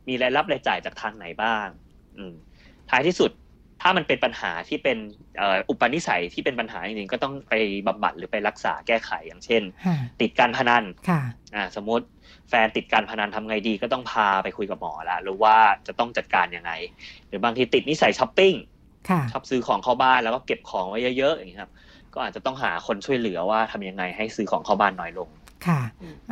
[0.07, 1.67] มีรายรับรายจ่ายจากทางไหนบ้าง
[2.17, 2.33] อืม
[2.89, 3.31] ท้ายที่สุด
[3.81, 4.97] ถ้ามันเป็นปัญหาที่เป็น
[5.37, 7.53] เอ่ออุปนิสัยที่เป็นปัญหาจริงๆก็ต้องไป
[7.87, 11.21] บำบัดหรือไปรักษาแก้ไขอย่างเช่นค่ะติดการพนันค่ะ
[11.55, 12.05] อ่าสมมติ
[12.49, 15.55] แฟนติดการพนันทำไงดีก็ต้องพาไปคุยกับหมอละหรือว่า
[15.87, 16.71] จะต้องจัดการยังไง
[17.27, 18.53] หรือบางทีติดนิสัยช้อปปิ้ง
[19.09, 21.71] ค่ะชอบซื้อของเข้าบ้านแล้วก็เก็บของไว้เยอะๆอย่างนี้ครับ
[22.13, 25.29] ก็อาจจะต้องหาคนช่วยเหลือว่าทำยังไงให้ซื้อของเข้าบ้านน้อยลง
[25.67, 25.81] ค่ะ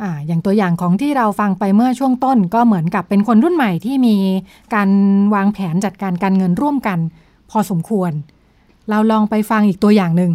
[0.02, 4.16] อ่าอย่างตัวอย่างของที่เราฟังไปเมื่อช่วงต้นก็เหมือนกับเป็นคนรุ่นใหม่ที่มี
[4.74, 4.90] การ
[5.34, 6.98] วางแผนจัดการการเงินร่วมกัน
[7.50, 8.12] พอสมควร
[8.90, 10.32] เราลองไปฟังอีกตัวอย่างหนึ่ง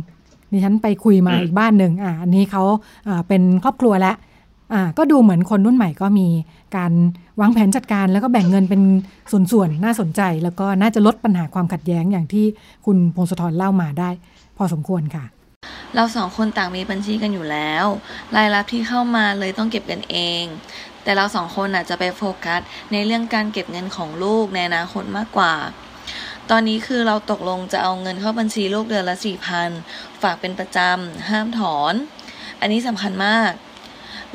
[0.52, 2.64] ดิฉันไปคุยมาอืมอีกบ้านหนึ่งอ่าอันนี้เขา
[3.08, 4.16] อ่าเป็นครอบครัวแล้ว
[4.74, 6.28] อ่าก็ดูเหมือนคนรุ่นใหม่ก็มี
[6.78, 6.92] การ
[7.42, 8.82] วางแผนจัดการแล้วก็แบ่งเงินเป็น
[9.52, 12.46] ส่วนๆ น่าสนใจ แล้วก็น่าจะลดปัญหาความขัดแย้งอย่างที่
[12.86, 14.10] คุณพงศธรเล่ามาได้
[14.58, 15.26] พอสมควรค่ะ
[15.96, 17.86] เราสองคนต่างมีบัญชีกันอยู่แล้ว
[18.36, 20.44] รายรับที่เข้ามาเลยต้องเก็บกันเอง
[21.04, 25.54] แต่เราสองคนอาจจะไปโฟกัสในเรื่องการเก็บเงินของลูกในอนาคตมากกว่า
[26.50, 29.70] ตอนนี้คือเราตกลงจะเอาเงินเข้าบัญชีลูกเดือนละสี่พัน
[30.22, 31.94] ฝากเป็นประจำห้ามถอน
[32.60, 33.52] อันนี้สำคัญมาก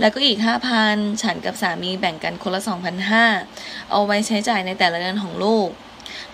[0.00, 3.24] แล้วก็อีกห้าพันฉันกับสามีแบ่งกันคนละสองพันห้า
[3.90, 5.68] เอาไว้ใช้จ่ายในแต่ละเดือนของลูก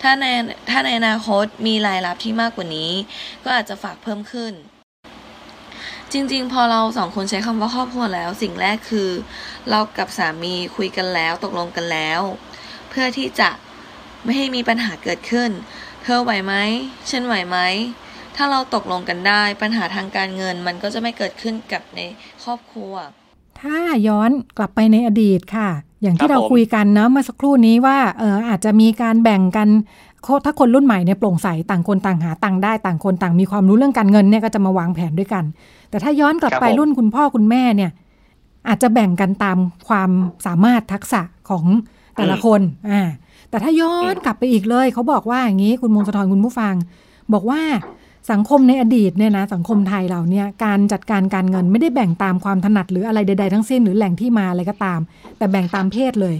[0.01, 0.25] ถ้าใน
[0.69, 2.91] ถ้าในอนาคตมีรายรับที่มากกว่านี้
[3.43, 4.53] ก็อาจจะฝากเพิ่มขึ้น
[6.13, 9.09] จริง ๆ พอเราสองคนใช้คำว่าครอบครัวแล้ว สิ่งแรกคือ
[9.69, 12.21] เรากับสามีคุยกันแล้วตกลงกันแล้ว
[12.89, 13.49] เพื่อที่จะ
[14.23, 15.49] ไม่ให้มีปัญหาเกิดขึ้น
[16.03, 16.53] เธอไหวไหม
[17.09, 17.57] ฉันไหวไหม
[18.35, 21.99] ถ้าเราตกลงกันได้ปัญหาทางการเงินมันก็จะไม่เกิดขึ้นกับใน
[22.43, 22.93] ครอบครัว
[23.61, 25.69] ถ้าย้อนกลับไปในอดีตค่ะ
[26.01, 29.67] อย่างที่เราคุยกันเนาะเมื่อสักครู่นี้ว่าเอออาจจะมีการแบ่งกัน
[30.45, 35.43] ถ้าคนรุ่นใหม่เนี่ยโปร่งใสต่างคนต่างหาตังได้ต่างคนต่างมีความรู้เรื่องการเงินเนี่ยก็จะมาวางแผนด้วยกัน
[35.89, 37.91] แต่ถ้าย้อนกลับครับไปผมรุ่นคุณพ่อคุณแม่เนี่ย
[38.67, 40.09] อาจจะแบ่งกันตามความ
[40.45, 41.65] สามารถทักษะของ
[42.15, 43.01] แต่ละคนอ่า
[43.49, 46.73] แต่ถ้าย้อนกลับไปอีกเลย เขาบอกว่าอย่างนี้คุณมงคลธรคุณผู้ฟัง
[47.33, 47.61] บอกว่า
[48.31, 54.99] สังคมในอดีตเนี่ยนะสังคมไทยเราเนี่ยการจัดการการเงินไม่ได้แบ่งตามความถนัดหรืออะไรใด ๆ ทั้งสิ้นหรือแหล่งที่มาอะไรก็ตาม
[55.37, 56.35] แต่แบ่งตามเพศเลย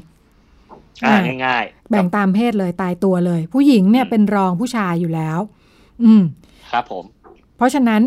[1.05, 5.39] อ่าอ่าง่ายๆแบ่งตามเพศเลยตายตัวเลย ผู้หญิงเนี่ยเป็นรองผู้ชายอยู่แล้ว
[6.03, 6.21] อืม
[6.71, 7.03] ครับผม
[7.57, 8.01] เพราะฉะนั้น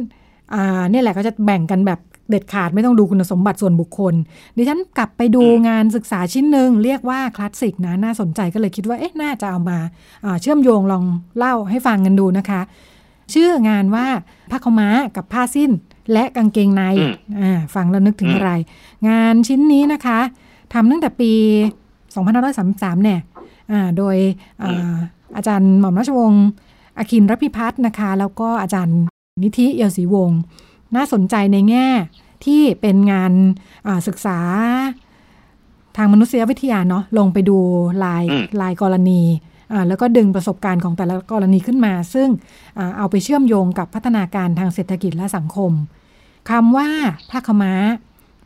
[0.55, 4.15] อ่าเนี่ยแหละก็จะแบ่งกันแบบเด็ดขาดไม่ต้องดูคุณสมบัติส่วนบุคคล
[4.57, 9.79] ดิฉันกลับไปดูอืมงานศึกษาชิ้นหนึ่งเรียกว่าคลาสสิกนะ น่าสนใจก็เลยคิดว่าเอ๊ะน่าจะเอามา
[10.25, 11.05] อ่าเชื่อมโยงลอง
[11.39, 12.61] เล่าให้ฟังกันดูนะคะ
[13.35, 14.07] ชื่องานว่า
[14.51, 15.71] ผ้าขาวม้ากับผ้าสิ้น
[16.13, 18.53] และกางเกงในอืมอ่าฟังแล้วนึกถึงอืมอะไร
[19.09, 20.21] งานชิ้นนี้นะคะ
[20.73, 21.33] ทำตั้งแต่ปี
[22.19, 23.21] 2533 เนี่ย
[23.73, 24.17] อ่าโดย
[24.63, 24.95] อ่า
[25.37, 26.45] อาจารย์หม่อมราชวงศ์
[26.99, 28.99] อาคินรพิพัฒน์นะคะ แล้วก็อาจารย์
[29.43, 30.39] นิธิเอียวศรีวงศ์
[30.97, 31.89] น่าสนใจในแง่
[32.45, 33.33] ที่เป็นงาน
[33.87, 34.39] อ่าศึกษา
[35.97, 37.59] ทางมนุษยวิทยาเนาะลงไปดู
[38.05, 39.23] ลายอืมลายกรณี
[39.73, 42.29] อ่าแล้วก็ดึงประสบการณ์ของแต่ละกรณีขึ้นมา ซึ่ง
[42.79, 45.73] อ่าเอาไปเชื่อมโยงกับพัฒนาการทางเศรษฐกิจและสังคม
[46.51, 46.89] คำว่า
[47.31, 47.75] ผ้าขาวม้า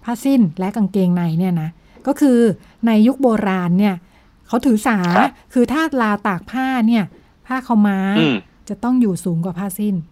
[0.05, 1.71] ผ้าสิ้นและกางเกงในเนี่ยนะ
[2.07, 2.39] ก็คือ
[2.87, 3.95] ในยุคโบราณเนี่ย
[4.47, 7.05] เขาถือสาครับคือถ้าราวตากผ้าเนี่ย
[7.47, 8.37] ผ้าขาวม้าอืม
[8.69, 10.12] จะต้องอยู่สูงกว่าผ้าสิ้นอ่าฮะ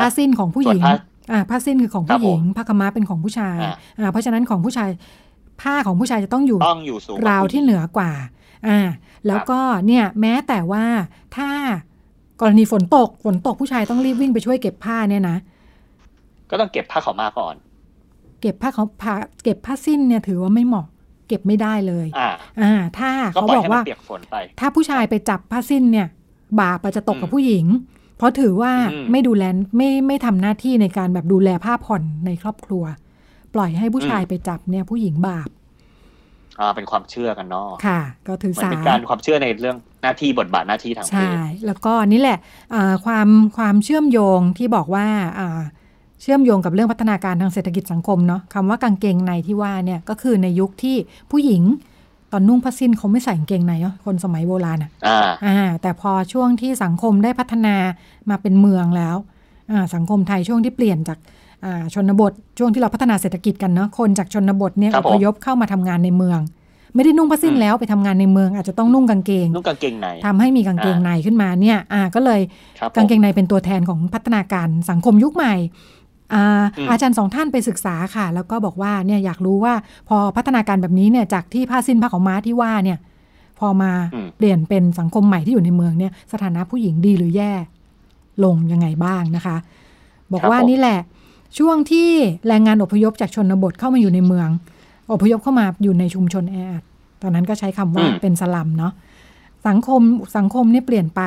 [0.00, 0.94] ผ้าสิ้นของผู้หญิงส่วนผ้า
[1.32, 4.88] อ่าผ้าสิ้นคือของครัผู้บหญิงผมผ้าขาวม้าเป็นของผู้ชายอ่าอ่าเพราะฉะนั้นของผู้ชาย
[5.62, 8.12] ผ้าของผู้ชายจะต้องอยู่ต้องอยู่สูงกราวที่เหนือกว่า
[8.68, 8.78] อ่า
[9.26, 10.84] แล้วก็เนี่ยแม้แต่ว่า
[11.36, 11.50] ถ้า
[12.40, 15.36] กรณีฝนตกฝนตกผู้ชายต้องรีบวิ่งไปช่วยเก็บผ้าเนี่ยนะ
[16.50, 17.54] ก็ต้องเก็บผ้าขาวมาก่อน
[18.40, 20.86] เก็บผ้าเขาผ้าเก็บผ้าสิ้นเนี่ยถือว่าไม่เหมาะ
[21.28, 26.06] เก็บไม่ได้เลยอ่าอ่าถ้าก็เขาปล่อยบอกให้มันว่าเปียกฝนไปถ้าผู้ชายไปจับผ้าสิ้นเนี่ย
[26.60, 27.66] บาปอาจจะตกกับอืมผู้หญิง
[28.16, 29.44] เพราะถือว่าอืมไม่ดูแล
[29.76, 32.84] ไม่ไม่ทำหน้าที่ในการแบบดูแลผ้าผ่อนในครอบครัว
[33.54, 35.48] ปล่อยให้ผู้ชายไปจับเนี่ยผู้หญิงบาป
[36.60, 42.38] อ่าเป็นความเชื่อกันเนาะค่ะ ก็ถือมันสาเป็นการความเชื่อในเรื่องหน้าที่บทบาทหน้าที่ทางเพใช่ศแล้วก็นี่แหละ
[42.74, 45.06] อ่าความความเชื่อมโยงที่บอกว่า
[45.38, 45.60] อ่า
[46.22, 50.96] เชื่อมโยงกับเรื่องพัฒนาการทางเศรษฐกิจสังคมเนาะคำว่ากางเกงในที่ว่าเนี่ยก็คือในยุคที่
[51.30, 51.62] ผู้หญิง
[52.32, 57.74] ตอนนุ่งผ้าสิ้นเขาไม่ใส่กางเกงในเนาะคนสมัยโบราณอะอ่าอ่า แต่พอช่วงที่สังคมได้พัฒนา
[58.30, 59.16] มาเป็นเมืองแล้ว
[59.70, 61.18] อ่าสังคมไทยช่วงที่เปลี่ยนจาก
[61.64, 66.40] อ่าชนบทช่วงที่เราพัฒนาเศรษฐกิจกันเนาะคนจากชนบทเนี่ยครัอบผมพยพเข้ามาทำงานในเมือง
[66.94, 72.40] ไม่ได้นุ่งผ้าสิ้นอืมแล้วไปทำงานในเมือง อาจจะต้องนุ่งกางเกงนุ่งกางเกงในทำให้มีกางเกงในขึ้นมาเนี่ยอ่าก็เลย
[72.78, 75.54] ครับผมกางเกงในเป็นตัวแทนของพัฒนาการสังคมยุคใหม่
[76.34, 79.74] อ่าอืมอาจารย์สองท่านไปศึกษาค่ะ แล้วก็บอกว่าเนี่ยอยากรู้ว่า
[80.08, 82.98] พอพัฒนาการแบบนี้เนี่ยจากที่ผ้าสิ้นผ้าของม้าที่ว่าเนี่ย
[83.58, 87.52] พอมาอืมเปลี่ยนเป็นสังคมใหม่ที่อยู่ในเมืองเนี่ยสถานะผู้หญิงดีหรือแย่
[88.44, 89.56] ลงยังไงบ้างนะคะ
[90.32, 90.98] บอกว่านี่แหละ
[91.58, 92.10] ช่วงที่
[92.48, 94.48] แรงงานอพยพจากชนบทเข้ามาอยู่ในเมือง
[95.12, 96.82] อพยพเข้ามาอยู่ในชุมชนแออัด
[97.22, 98.92] ตอนนั้นก็ใช้คำว่าอืมเป็นสลัมเนาะ
[99.68, 100.02] สังคม
[100.36, 101.22] สังคมนี่เปลี่ยนไป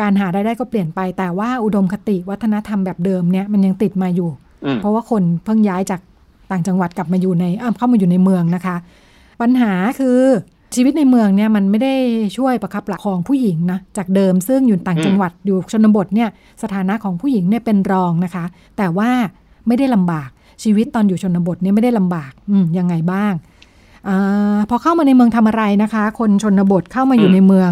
[0.00, 4.30] การหารายได้ก็เปลี่ยนไป แต่ว่าอุดมคติวัฒนธรรมแบบเดิมเนี่ยมันยังติดมาอยู่
[4.64, 6.00] อืมเพราะว่าคนเพิ่งย้ายจาก
[6.50, 8.76] ต่างจังหวัดกลับมาอยู่ในเอ้าเข้ามาอยู่ในเมืองนะคะ
[9.40, 10.20] ปัญหาคือ
[10.74, 11.94] ชีวิตในเมืองเนี่ยมันไม่ได้
[12.36, 16.28] ช่วยประคับประคองผู้หญิงนะจากเดิมซึ่งอยู่ต่างจังหวัดอยู่ชนบทเนี่ย
[16.62, 18.44] สถานะของผู้หญิงเนี่ยเป็นรองนะคะ
[18.76, 19.10] แต่ว่า
[19.66, 20.30] ไม่ได้ลำบาก
[20.62, 23.32] ชีวิตตอนอยู่ชนบทเนี่ยไม่ได้ลำบากอืมยังไงบ้าง
[24.08, 27.70] อาพอเข้ามาในเมืองทำอะไรนะคะ คนชนบทเข้ามาอยู่อืมในเมือง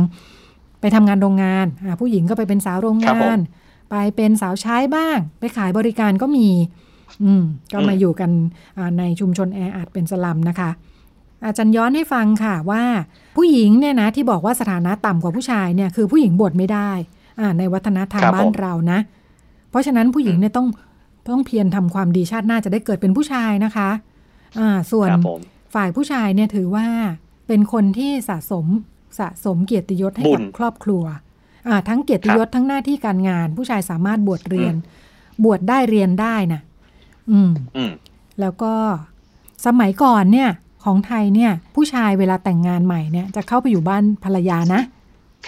[0.81, 3.41] ไปทำงานโรงงานอ่าผู้หญิงก็ไปเป็นสาวโรงครับงาผนม
[3.91, 6.49] ไปเป็นสาวใช้บ้าง ไปขายบริการก็มี
[7.25, 8.31] อืมก็มาอืมอยู่กัน
[8.79, 10.71] อ่าในชุมชนแออัดเป็นสลัมนะคะ
[11.45, 12.83] อาจารย์ย้อนให้ฟังค่ะว่า
[13.37, 16.91] ผู้หญิงเนี่ยนะที่บอกว่าสถานะต่ำกว่าผู้ชายเนี่ยคือผู้หญิงบวชไม่ได้
[17.41, 18.99] อ่าในวัฒนธรรมครับบ้านผมเรานะ
[19.71, 20.67] เพราะฉะนั้นผู้หญิงเนี่ยต้อง
[21.29, 23.91] ต้องเพียรทำความดีชาติหน้าจะได้เกิดเป็นผู้ชายนะคะ
[24.59, 25.41] อ่าส่วนครับผม
[25.75, 26.87] ฝ่ายผู้ชายเนี่ยถือว่า
[27.47, 28.67] เป็นคนที่สะสม
[29.19, 31.05] สะสมเกียรติยศให้บุกับญครอบครัว
[31.69, 34.75] อ่าทั้งเกียรติยศทั้งหน้าที่การงาน ผู้ชายสามารถบวชเรียน
[35.45, 36.61] บวชได้เรียนได้นะ
[37.31, 37.93] อืมอืม
[38.41, 38.73] แล้วก็
[39.67, 40.51] สมัยก่อนเนี่ย
[40.85, 44.83] ของไทยเนี่ย ผู้ชายเวลาแต่งงานใหม่เนี่ย จะเข้าไปอยู่บ้านภรรยานะ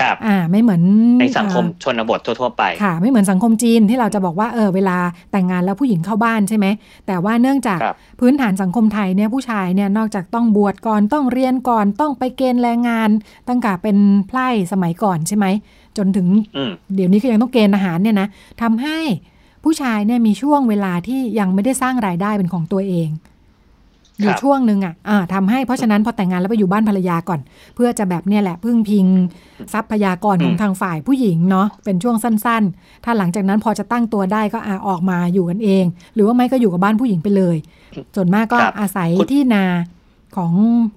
[0.01, 0.83] ครับอ่าไม่เหมือน
[1.21, 4.97] ในสังคมอ่าชนบททั่ว ๆ ไปค่ะ ไม่เหมือนสังคมจีนที่เราจะบอกว่าเออเวลา
[5.33, 6.67] แต่งงานแล้วผู้หญิงเข้าบ้านใช่ไหม
[7.07, 13.11] แต่ว่าเนื่องจากครับพื้นฐานสังคมไทยเนี่ยผู้ชายเนี่ยนอกจากต้องบวชก่อนต้องเรียนก่อนต้องไปเกณฑ์แรงงาน
[13.49, 13.97] ตั้งแต่เป็น
[14.29, 15.47] ไพร่สมัยก่อนใช่ไหม
[15.97, 16.27] จนถึง
[16.57, 18.29] อืมเดี๋ยวนี้ก็ยังต้องเกณฑ์อาหารเนี่ยนะ
[18.63, 18.99] ทำให้
[19.65, 23.09] ผู้ชายเนี่ยมีช่วงเวลาที่ยังไม่ได้สร้างรายได้เป็นของตัวเอง
[24.21, 27.41] อยู่ครับช่วงหนึ่งอะอ่าทำให้เพราะฉะนั้นพอแต่งงานแล้วไปอยู่บ้านภรรยาก่อน
[27.75, 29.07] เพื่อจะแบบเนี่ยแหละพึ่งพิง
[29.73, 37.57] ทรัพยากรของอืมทางฝ่ายผู้หญิงเนาะเป็นช่วงสั้น ๆ ถ้าหลังจากนั้นพอจะตั้งตัวได้ก็อ่าออกมาอยู่กันเอง หรือว่าไม่ก็อยู่กับบ้านผู้หญิงไปเลย
[38.17, 39.65] ส่วนมากก็ครับอาศัยคุณที่นา
[40.37, 40.53] ของ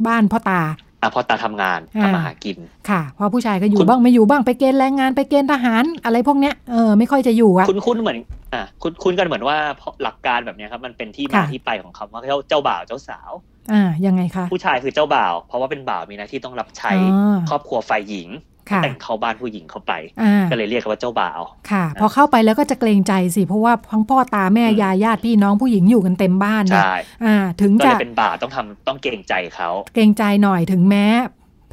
[0.07, 0.61] บ้านพ่อตา
[1.03, 2.57] อะพอตาทำงานอ่าทำมาหากิน
[2.89, 8.17] ค่ะเพราะผู้ชายก็อยู่คุณบ้างไม่อยู่บ้างไปเกณฑ์แรงงานไปเกณฑ์ทหาร อะไรพวกเนี้ยเออไม่ค่อยจะอยู่อะคุณคุณเหมือน
[8.53, 13.31] อะคุณคุณกันเหมือนว่าเพราะหลักการแบบเนี้ยครับมันเป็นที่มาค่ะที่ไปของคำว่าเจ้าเจ้าบ่าวเจ้าสาว
[13.71, 18.52] อ่ายังไงคะผู้ชายคือเจ้าบ่าว เพราะว่าเป็นบ่าวมีหน้าที่ต้องรับใช้อ๋อครอบครัวฝ่ายหญิงค่ะ
[18.83, 26.95] แต่งเข้าบ้านผู้หญิงเข้าไปอ่าก็เลยเรียกกันว่าเจ้าบ่าวค่ะ พอเข้าไปแล้วก็จะเกรงใจสิ เพราะว่าทั้งพ่อตาแม่อืมยายญาติพี่น้องผู้หญิงอยู่กันเต็มบ้านเนี่ยใช่
[27.25, 31.07] อ่าถึงก็เลจะยเป็นบ่าวต้องทำต้องเกรงใจเขา เกรงใจหน่อยถึงแม้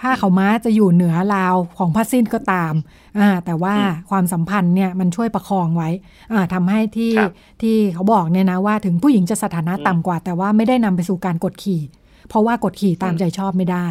[0.00, 2.74] ผ้าเขาวม้าจะอยู่เหนือราวของผ้าสิ้นก็ตาม
[3.18, 5.88] อ่าแต่ว่าอืมความสัมพันธ์เนี่ยมันช่วยประคองไว้
[6.33, 11.81] อ่าทำให้ที่ครับที่เขาบอกเนี่ยนะว่าถึงผู้หญิงจะสถานะอืมต่ำกว่า แต่ว่าไม่ได้นำไปสู่การกดขี่
[12.29, 13.87] เพราะว่ากดขี่ตามอืมใจชอบไม่ได้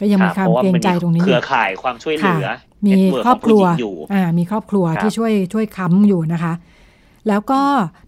[0.00, 2.56] ก็ยังมีรับความพะเกรงใจตรงนี้เคอรือยู่ข่ายความช่วยเหลือค่ะ
[2.86, 6.52] มี network ครอบครัวของผู้หญิงอยู่อ่ามีครอบครัวครับที่ช่วยช่วยค้ำอยู่นะคะ
[7.28, 7.62] แล้วก็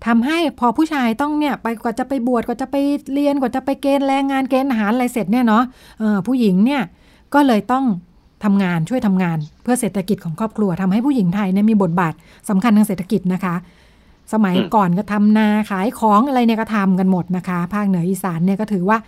[0.06, 2.76] ทำให้พอผู้ชายต้องเนี่ย ไปกว่าจะไปบวชกว่าจะไป
[3.12, 5.64] เรียนกว่าจะไปเกณฑ์แรงงานเกณฑ์อาหารอะไรเสร็จเนี่ยเนาะ
[5.98, 6.82] เออผู้หญิงเนี่ย
[7.34, 7.84] ก็เลยต้อง
[8.44, 12.14] ทำงานช่วยทำงาน เพื่อเศรษฐกิจของครอบครัวทำให้ผู้หญิงไทยเนี่ยมีบทบาท
[12.48, 13.54] สำคัญทางเศรษฐกิจนะคะ
[14.32, 18.98] สมัยอืมก่อนก็ทำนาขายของอะไรเนี่ยก็ทำกันหมดนะคะ ภาคเหนืออีสานเนี่ยก็ถือว่า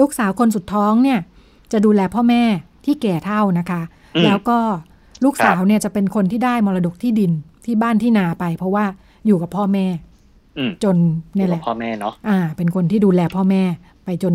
[0.00, 1.18] ลูกสาวคนสุดท้องเนี่ย
[1.72, 2.42] จะดูแลพ่อแม่
[2.84, 3.80] ที่แก่เท่านะคะ
[4.16, 4.58] อืมแล้วก็
[5.24, 7.32] ลูกครับสาวเนี่ยจะเป็นคนที่ได้มรดกที่ดิน
[7.64, 8.84] ที่บ้านที่นาไป เพราะว่า
[9.26, 9.86] อยู่กับพ่อแม่
[10.58, 10.96] อืมจน
[11.34, 13.62] เนี่ยแหละพ่อแม่เนาะอ่า เป็นคนที่ดูแลพ่อแม่
[14.04, 14.34] ไปจน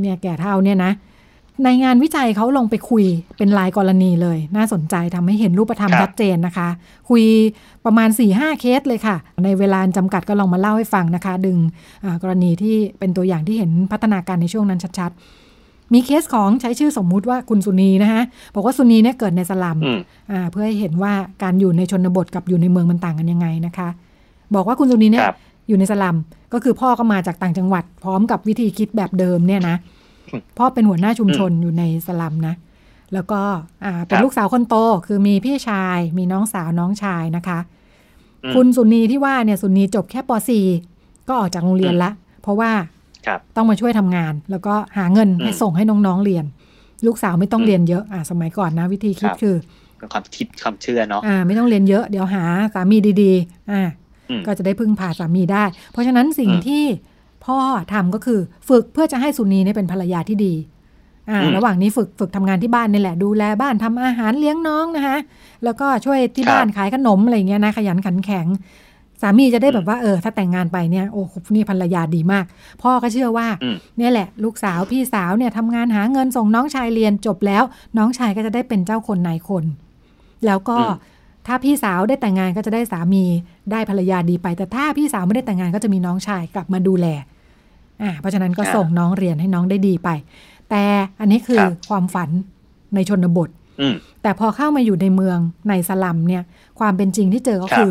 [0.00, 0.92] เนี่ยแก่เท่าเนี่ยนะ
[1.64, 3.04] ในงานวิจัยเขาลงไปคุย
[3.38, 6.68] เป็นรายกรณีเลย น่าสนใจทำให้เห็นรูปธรรมครับชัดเจนนะคะ
[7.10, 7.24] คุย
[7.84, 11.58] ประมาณ4ี่ห้าเคสเลยค่ะ ในเวลาจำกัดก็ลองมาเล่าให้ฟังนะคะ ดึง
[12.04, 15.43] อ่ากรณีที่เป็นตัวอย่างที่เห็นพัฒนาการในช่วงนั้นชัดๆ
[15.92, 18.22] มีเคสของใช้ชื่อสมมุติว่าคุณสุนีนะคะ
[18.54, 20.00] บอกว่าสุนีเนี่ยเกิดในสลัมอืม
[20.32, 23.88] อ่าเพื่อให้เห็นว่าการอยู่ในชนบทกับอยู่ในเมืองมันต่างกันยังไงนะคะ
[24.54, 25.36] บอกว่าคุณสุนีเนี่ยครับ
[25.68, 26.16] อยู่ในสลัม
[26.52, 29.76] ก็คือพ่อก็มาจากต่างจังหวัด พร้อมกับวิธีคิดแบบเดิมเนี่ยนะ
[30.32, 32.54] อืมพ่อเป็นหัวหน้าชุมชนอยู่ในสลัมนะ
[33.14, 33.40] แล้วก็
[33.84, 37.58] อ่าเป็นครับลูกสาวคนโตคือมีพี่ชาย มีน้องสาวน้องชายนะคะ
[38.44, 40.30] อืมคุณสุนีที่ว่าเนี่ยสุนีจบแค่ป
[40.78, 42.10] .4 ก็ออกจากโรงเรียนละ
[42.42, 42.93] เพราะว่าครับ
[43.56, 46.44] ต้องมาช่วยทำงาน แล้วก็หาเงินอืมให้ส่งให้น้องๆเรียน
[47.06, 49.54] ลูกสาวไม่ต้องอืมเรียนเยอะอ่าสมัยก่อนนะ วิธีคิดครับคือ
[49.98, 53.82] เป็นความคิดความเชื่อเนาะอ่า ไม่ต้องเรียนเยอะเดี๋ยวหาสามีดีๆ อ่า
[54.30, 56.84] อืมก็จะได้พึ่งพาสามีได้ เพราะฉะนั้นสิ่งอืมที่
[57.44, 57.58] พ่อ
[57.92, 60.54] ทำก็คือฝึกเพื่อจะให้สุนีเนี่ยเป็นภรรยาที่ดี
[61.30, 65.18] อ่าอืมระหว่างนี้ฝึกฝึกทำงานที่บ้านนี่แหละดูแลบ้านทำอาหารเลี้ยงน้องนะคะ
[65.64, 68.46] แล้วก็ช่วยที่ครับบ้านขายขนมอะไรอย่างเงี้ยนะขยันขันแข็ง
[69.22, 71.22] สามีจะได้อืมแบบว่าเออถ้าแต่งงานไปเนี่ยโอ้
[71.54, 72.44] นี่ภรรยาดีมาก
[72.82, 77.62] พ่อก็เชื่อว่าอืมเนี่ยแหละ ลูกสาวพี่สาวเนี่ยทำงานหาเงินส่งน้องชายเรียนจบแล้ว
[77.98, 79.64] น้องชายก็จะได้เป็นเจ้าคนนายคน
[80.46, 81.12] แล้วก็อืม
[81.46, 83.24] ถ้าพี่สาวได้แต่งงานก็จะได้สามี
[83.70, 87.06] ได้ภรรยาดีไป แต่ถ้าพี่สาวไม่ได้แต่งงานก็จะมีน้องชายกลับมาดูแล
[88.02, 90.08] อ่าเพราะฉะนั้นก็อ่าส่งน้องเรียนให้น้องได้ดีไป
[90.70, 90.82] แต่
[91.20, 92.30] อันนี้คือครับความฝัน
[92.94, 93.48] ในชนบท
[93.80, 96.42] อืมแต่พอเข้ามาอยู่ในเมืองในสลัมเนี่ย
[96.80, 97.90] ความเป็นจริงที่เจอก็ครับคือ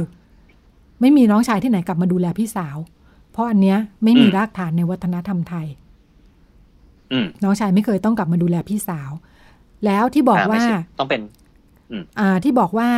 [1.04, 2.78] ไม่มีน้องชายที่ไหนกลับมาดูแลพี่สาว
[3.32, 5.68] เพราะอันเนี้ยไม่มีอืมรากฐานในวัฒนธรรมไทย
[7.12, 9.12] อืมน้องชายไม่เคยต้องกลับมาดูแลพี่สาว
[9.86, 11.22] แล้วที่บอกอ่ไม่ว่าใช่ต้องเป็น
[12.20, 12.90] อ่าที่บอกว่า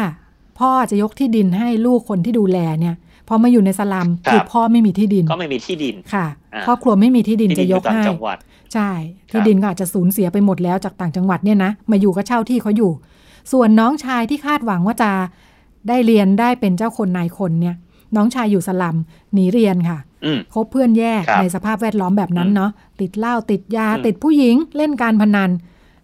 [0.60, 2.96] พ่อจะยกที่ดินให้ลูกคนที่ดูแลเนี่ย
[3.28, 8.38] พอมาอยู่ในสลัมครับคือพ่อไม่มีที่ดิน ก็ไม่มีที่ดินค่ะอ่าครอบครัวไม่มีที่ดินที่จะดินอยยู่กต่างให้จังหวัด
[8.74, 8.90] ใช่
[9.32, 12.92] ครัที่บดินก็อาจจะสูญเสียไปหมดแล้วจากต่างจังหวัดเนี่ยนะมาอยู่ก็เช่าที่เขาอยู่
[13.52, 15.12] ส่วนน้องชายที่คาดหวังว่าจะ
[15.88, 17.76] ได้เรียนได้เป็นเจ้าคนนายคนเนี่ย
[18.16, 18.96] น้องชายอยู่สลัม
[19.34, 25.50] หนีเรียนค่ะอืมคบเพื่อนแย่ครับในสภาพแวดล้อมแบบนั้นอืมเนาะติดเหล้าติดยาอืมติดผู้หญิงเล่นการพนัน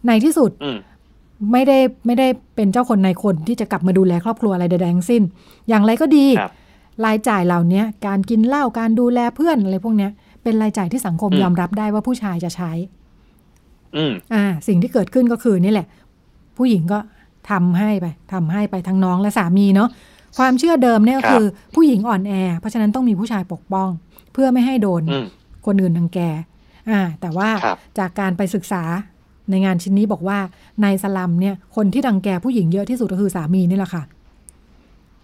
[0.07, 0.77] ในที่สุดอืม
[1.51, 5.23] ไม่ได้ไม่ได้เป็นเจ้าคนนายคนที่จะกลับมาดูแลครอบครัวอะไรใดๆทั้งสิ้น
[5.69, 6.51] อย่างไรก็ดีครับ
[7.05, 10.11] รายจ่ายเหล่านี้การกินเหล้าการดูแลเพื่อนอะไรพวกเนี้ย
[10.43, 12.71] เป็นรายจ่ายที่สังคมอืมยอมรับได้ว่าผู้ชายจะใช้
[13.95, 15.87] อืมอ่า สิ่งที่เกิดขึ้นก็คือนี่แหละ
[16.57, 16.99] ผู้หญิงก็
[17.51, 19.89] ทำให้ไปทำให้ไปทั้งน้องและสามีเนาะ
[20.37, 23.89] ความเชื่อเดิมเนี่ยก็ครับคือผู้หญิงอ่อนแอ เพราะฉะนั้นต้องมีผู้ชายปกป้อง
[24.33, 25.25] เพื่อไม่ให้โดนอืม
[25.65, 26.19] คนอื่นรังแก
[26.89, 28.83] อ่า แต่ว่าครับจากการไปศึกษา
[29.49, 30.37] ในงานชิ้นนี้บอกว่า
[30.81, 34.03] ในสลัมเนี่ยคนที่รังแกผู้หญิงเยอะที่สุดก็คือสามีนี่แหละค่ะ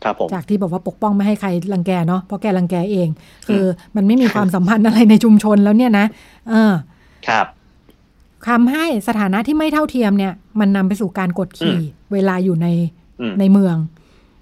[0.03, 3.07] ครับผมจากที่บอกว่าปกป้องไม่ให้ใครรังแกเนาะเพราะแกรังแกเอง
[3.47, 3.63] คือ
[3.95, 6.05] มันไม่มีความสัมพันธ์อะไรในชุมชนแล้วเนี่ยนะ
[6.49, 6.73] เออ
[7.27, 7.45] ครับ
[8.47, 11.77] ทำให้สถานะที่ไม่เท่าเทียมเนี่ย มันนำไปสู่การกดขี่
[12.11, 12.67] เวลาอยู่ใน
[13.21, 13.75] อืมในเมือง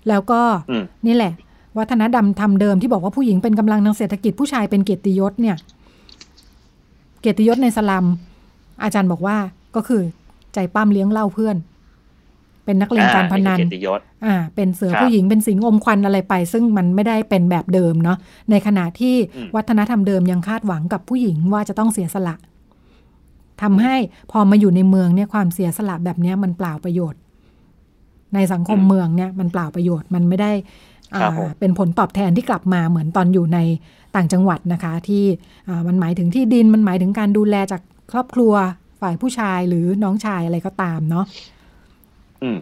[0.09, 0.41] แล้วก็
[0.71, 1.33] อืมนี่แหละ
[1.77, 5.55] วัฒนธรรมทำเดิมที่บอกว่าผู้หญิงเป็นกำลังทางเศรษฐกิจผู้ชายเป็นเกียรติยศเนี่ย
[7.21, 8.05] เกียรติยศในสลัม
[8.83, 9.37] อาจารย์บอกว่า
[9.75, 10.01] ก็คือ
[10.53, 11.55] ใจปั้มเลี้ยงเหล้าเพื่อน
[12.65, 18.17] เป็นนักเลงการพนันอ่าคือเกียรติยศอ่าเป็นเสือครับผู้หญิงเป็นสิงห์อมควันอะไรไป ซึ่งมันไม่ได้เป็นแบบเดิมเนาะ
[18.51, 22.35] ในขณะที่อืมวัฒนธรรมเดิมยังคาดหวังกับผู้หญิงว่าจะต้องเสียสละ
[23.61, 23.95] ทำให้
[24.31, 27.19] พอมาอยู่ในเมืองเนี่ยความเสียสละแบบเนี้ยมันเปล่าประโยชน์
[28.35, 30.51] ในสังคมเมืองเนี่ยมันเปล่าประโยชน์มันไม่ได้
[31.13, 33.59] อ่าครับผมเป็นผลตอบแทนที่กลับมาเหมือนตอนอยู่ใน
[34.15, 35.23] ต่างจังหวัดนะคะ ที่
[35.67, 38.53] อ่ามันหมายถึงที่ดินมันหมายถึงการดูแลจากครอบครัว
[39.01, 41.25] ฝ่ายผู้ชายหรือน้องชายอะไรก็ตามเนาะ
[42.41, 42.57] อืม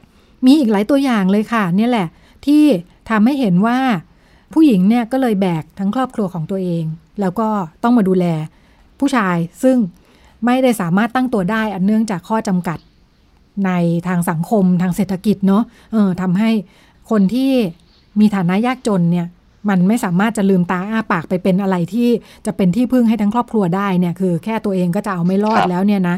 [0.46, 2.08] มีอีกหลายตัวอย่างเลยค่ะ เนี่ยแหละ
[2.46, 2.64] ที่
[3.10, 3.78] ทำให้เห็นว่า
[4.54, 6.84] ผู้หญิงเนี่ยก็เลยแบกทั้งครอบครัวของตัวเอง
[7.22, 7.48] แล้วก็
[7.84, 8.26] ต้องมาดูแล
[9.00, 9.78] ผู้ชายซึ่ง
[10.46, 12.80] ไม่ได้สามารถตั้งตัวได้อันเนื่องจากข้อจำกัด
[13.66, 13.72] ใน
[14.08, 16.50] ทางสังคมทางเศรษฐกิจเนาะเออทำให้
[17.12, 17.52] คนที่
[18.20, 19.28] มีฐานะยากจนเนี่ย
[19.70, 22.10] มันไม่สามารถจะลืมตาอ้าปากไปเป็นอะไรที่
[22.46, 26.18] จะเป็นที่พึ่งให้ทั้งครอบครัวได้เนี่ยคือแค่ตัวเองก็จะเอาไม่รอดแล้วเนี่ยนะ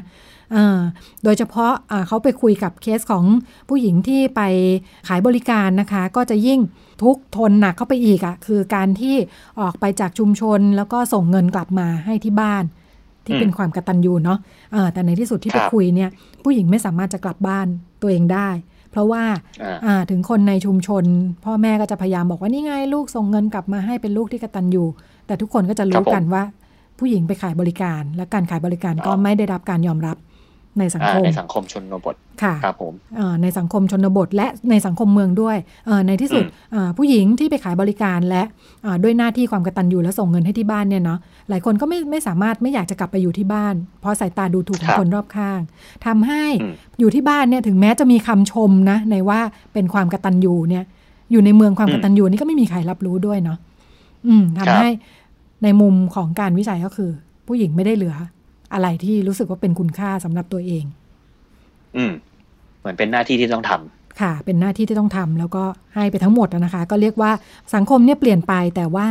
[1.24, 1.72] โดยเฉพาะ
[2.08, 3.26] เขาไปคุยกับเคสของ
[3.70, 4.42] ผู้หญิงที่ไป
[5.08, 6.60] ขายบริการนะคะ ก็จะยิ่ง
[7.04, 9.16] ทุกทนหนักเข้าไปอีกอะ่ะคือการที่
[9.60, 12.64] ออกไปจากชุมชนแล้วก็ส่งเงินกลับมาให้ที่บ้าน
[13.26, 16.10] ที่เป็นความกตัญญูเนาะะแต่ในที่สุดที่ไปคุยเนี่ย
[16.44, 17.68] ผู้หญิงไม่สามารถจะกลับบ้าน
[18.02, 18.50] ตัวเองได้
[18.92, 19.24] เพราะว่า
[20.10, 21.04] ถึงคนในชุมชน
[21.46, 24.84] พ่อแม่ก็จะพยายามบอกว่านี่ไงลูกส่งเงินกลับมาให้เป็นลูกที่กตัญญู
[25.28, 26.44] แต่ทุกคนก็จะรู้กันว่า
[27.00, 30.18] ผู้หญิงไปขายบริการ และการขายบริการก็ไม่ได้รับการยอมรับ
[30.80, 32.94] ในสังคมในสังคมชนบทค่ะครับผม
[33.42, 35.58] ในสังคมชนบท และในสังคมเมืองด้วย
[36.08, 36.44] ในที่สุด
[36.98, 38.44] ผู้หญิงที่ไปขายบริการและ
[39.04, 45.60] ด้วยหน้าที่ความกตัญญูและส่งเงินให้ที่บ้านเนี่ยเนาะหลายคนก็ไม่ไม่สามารถไม่อยากจะกลับไปอยู่ที่บ้าน เพราะสายตาดูถูกของคนรอบข้าง
[46.06, 46.44] ทำให้
[47.00, 49.40] อยู่ที่บ้านเนี่ยถึงแม้จะมีคำชมนะในว่า
[49.74, 50.84] เป็นความกตัญญูเนี่ย
[51.32, 53.58] อยู่ในเมืองความกตัญญูนี่ก็ไม่มีใครรับรู้ด้วยเนาะ
[54.28, 54.90] อืมทำให้
[55.64, 57.10] ในมุมของการวิจัยก็คือ
[57.48, 58.16] ผู้หญิงไม่ได้เหลือ
[58.74, 60.84] อะไรที่รู้สึกว่าเป็นคุณค่าสำหรับตัวเอง
[61.98, 62.12] อืม
[62.80, 65.64] เหมือนเป็นหน้าที่ที่ต้องทำค่ะ เป็นหน้าที่ที่ต้องทำแล้วก็
[65.96, 67.32] ให้ไปทั้งหมดนะคะ ก็เรียกว่า
[67.76, 69.10] สังคมเนี่ยเปลี่ยนไปแต่ว่า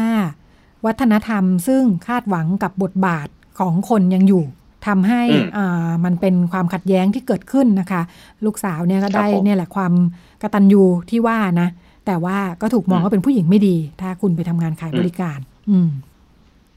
[0.87, 4.45] วัฒนธรรมซึ่งคาดหวังกับบทบาทของคนยังอยู่
[4.87, 5.23] ทำให้
[5.57, 8.03] อ่ามันเป็นความขัดแย้งที่เกิดขึ้นนะคะ
[8.45, 9.93] ลูกสาวเนี่ยก็ได้เนี่ยแหละความ
[10.43, 11.69] กตัญญูที่ว่านะ
[12.07, 15.39] แต่ว่าก็ถูกมองว่าเป็นผู้หญิงไม่ดี ถ้าคุณไปทำงานขายบริการ
[15.71, 15.89] อืม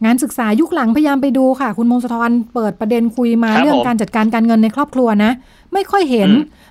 [0.06, 5.32] งานศึกษายุคหลังพยายามไปดูค่ะ คุณมงคลทรเปิดประเด็นคุยมาเรื่องการจัดการการเงินในครอบครัวนะ
[5.74, 6.30] ไม่ค่อยเห็น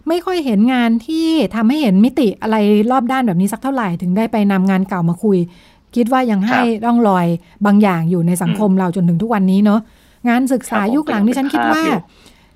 [0.09, 2.57] ไม่ค่อยเห็นงานที่ทำให้เห็นมิติอะไร
[2.91, 5.39] รอบด้านแบบนี้สักเท่าไหร่ถึงได้ไปนำงานเก่ามาคุย
[5.97, 7.27] คิดว่ายังให้ร่องรอย
[7.67, 9.81] บางอย่างอยู่ในสังคมเราจนถึงทุกวันนี้เนาะ
[10.29, 11.83] งานศึกษายุคหลังที่ฉันคิดว่า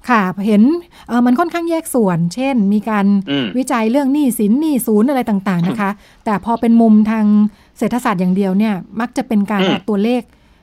[0.09, 0.62] ค่ะเห็น
[1.09, 3.06] เออมันค่อนข้างแยกส่วน เช่น มีการ
[3.59, 5.90] วิจัยเรื่องหนี้สินหนี้ศูนย์อะไรต่างๆนะคะ
[6.24, 7.24] แต่พอเป็นมุมทาง
[7.78, 10.22] เศรษฐศาสตร์อย่างเดียวเนี่ย มักจะเป็นการเอาตัวเลข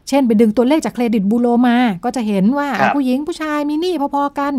[0.10, 4.54] เช่นไปดึงตัวเลขจากเครดิตบูโรมา ก็จะเห็นว่าผู้หญิงผู้ชายมีหนี้พอๆกัน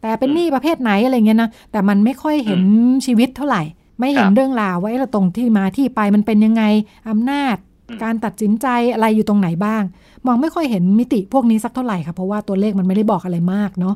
[0.00, 2.62] แต่เป็นหนี้ประเภทไหนอะไรเงี้ยนะ แต่มันไม่ค่อยเห็น
[3.06, 3.62] ชีวิตเท่าไหร่
[4.00, 6.62] ไม่เห็นเรื่องราวว่าเราตรงที่มาที่ไปมันเป็นยังไง
[7.10, 7.56] อำนาจ
[8.02, 9.82] การตัดสินใจอะไรอยู่ตรงไหนบ้าง
[10.26, 13.94] มองไม่ค่อยเห็นมิติพวกนี้สักเท่าไหร่ค่ะเพราะว่าตัวเลขมันไม่ได้บอกอะไรมากเนาะ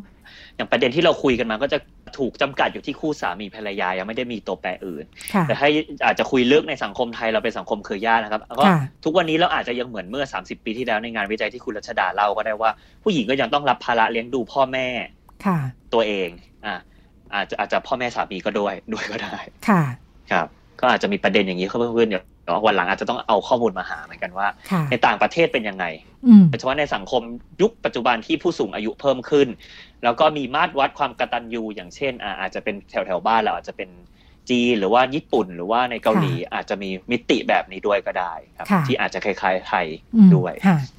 [0.57, 1.79] อย่างประเด็นที่เราคุยกันมาก็จะ
[2.18, 5.05] ถูกจำกัดอยู่ที่คู่สามีภรรยายังไม่ได้มีตัวแปรอื่น
[5.49, 5.68] แต่ให้
[6.05, 8.64] อาจจะคุยเรื่องในสังคมไทยเราเป็นสังคมเครือญาตินะครับก็
[9.05, 12.70] ทุกวันนี้เราอาจจะยังเหมือนเมื่อ 30 ปีที่แล้วในงานวิจัยที่คุณรัชดาเล่าก็ได้ว่า
[13.03, 14.87] ผู้หญิงก็ยังต้องรับภาระเลี้ยงดูพ่อแม่
[15.94, 16.29] ตัวเอง
[16.66, 16.75] อ่า
[17.35, 19.37] อาจจะอาจจะพ่อแม่สามีก็ด้วยด้วยก็ได้
[19.68, 19.83] ค่ะ
[20.33, 20.46] ครับ
[20.81, 22.25] ก็อาจจะมีประเด็นอย่างนี้เพื่อนๆเดี๋ยว
[22.67, 24.49] วันหลังอาจจะต้องเอาข้อมูลมาหาเหมือนกันว่า
[24.91, 25.85] ในต่างประเทศเป็นยังไง
[26.49, 27.23] โดยเฉพาะในสังคม
[27.61, 29.49] ยุคปัจจุบันที่ผู้สูงอายุเพิ่มขึ้น
[30.05, 33.91] แล้วก็มีมาตรวัดความกตัญญูอย่างเช่น อาจจะเป็นแถวแถวบ้านเราอาจจะเป็น
[34.51, 39.87] จีนหรือว่าญี่ปุ่นหรือว่าในเกาหลีอาจจะมีมิติแบบนี้ด้วยก็ได้ครับ ที่อาจจะคล้ายๆไทย
[40.37, 40.53] ด้วย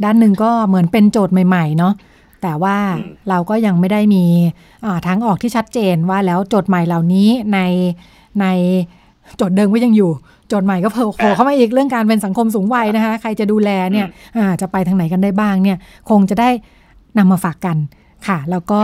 [0.03, 1.93] ด้านหนึ่งก็เหมือนเป็นโจทย์ใหม่ๆเนาะ
[2.41, 2.77] แต่ว่า
[3.29, 4.25] เราก็ยังไม่ได้มี
[5.07, 7.59] ทั้งออกที่ชัดเจนว่าแล้วโจทย์ใหม่เหล่านี้ใน
[8.41, 8.45] ใน
[9.37, 14.07] โจทย์เดิมก็ยังอยู่โจทย์ใหม่ก็โผล่เข้ามาอีกเรื่องการเป็นสังคมสูงวัยนะคะ ใครจะดูแลเนี่ย
[14.61, 15.77] จะไปทางไหนกันได้บ้างเนี่ย
[16.09, 16.49] คงจะได้
[17.17, 17.77] นำมาฝากกัน
[18.27, 18.79] ค่ะ แล้วก็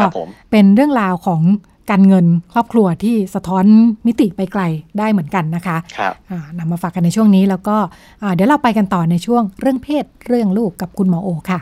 [0.51, 1.41] เป็นเรื่องราวของ
[1.89, 3.65] การเงินครอบครัวที่สะท้อน
[4.08, 4.62] มิติไปไกล
[4.99, 5.77] ได้เหมือนกันนะคะ
[6.60, 7.77] นำมาฝากกันในช่วงนี้แล้วก็
[8.34, 11.62] เดี๋ยวเราไปกันต่อในช่วงเรื่องเพศเรื่องลูกกับคุณหมอโอค่ะ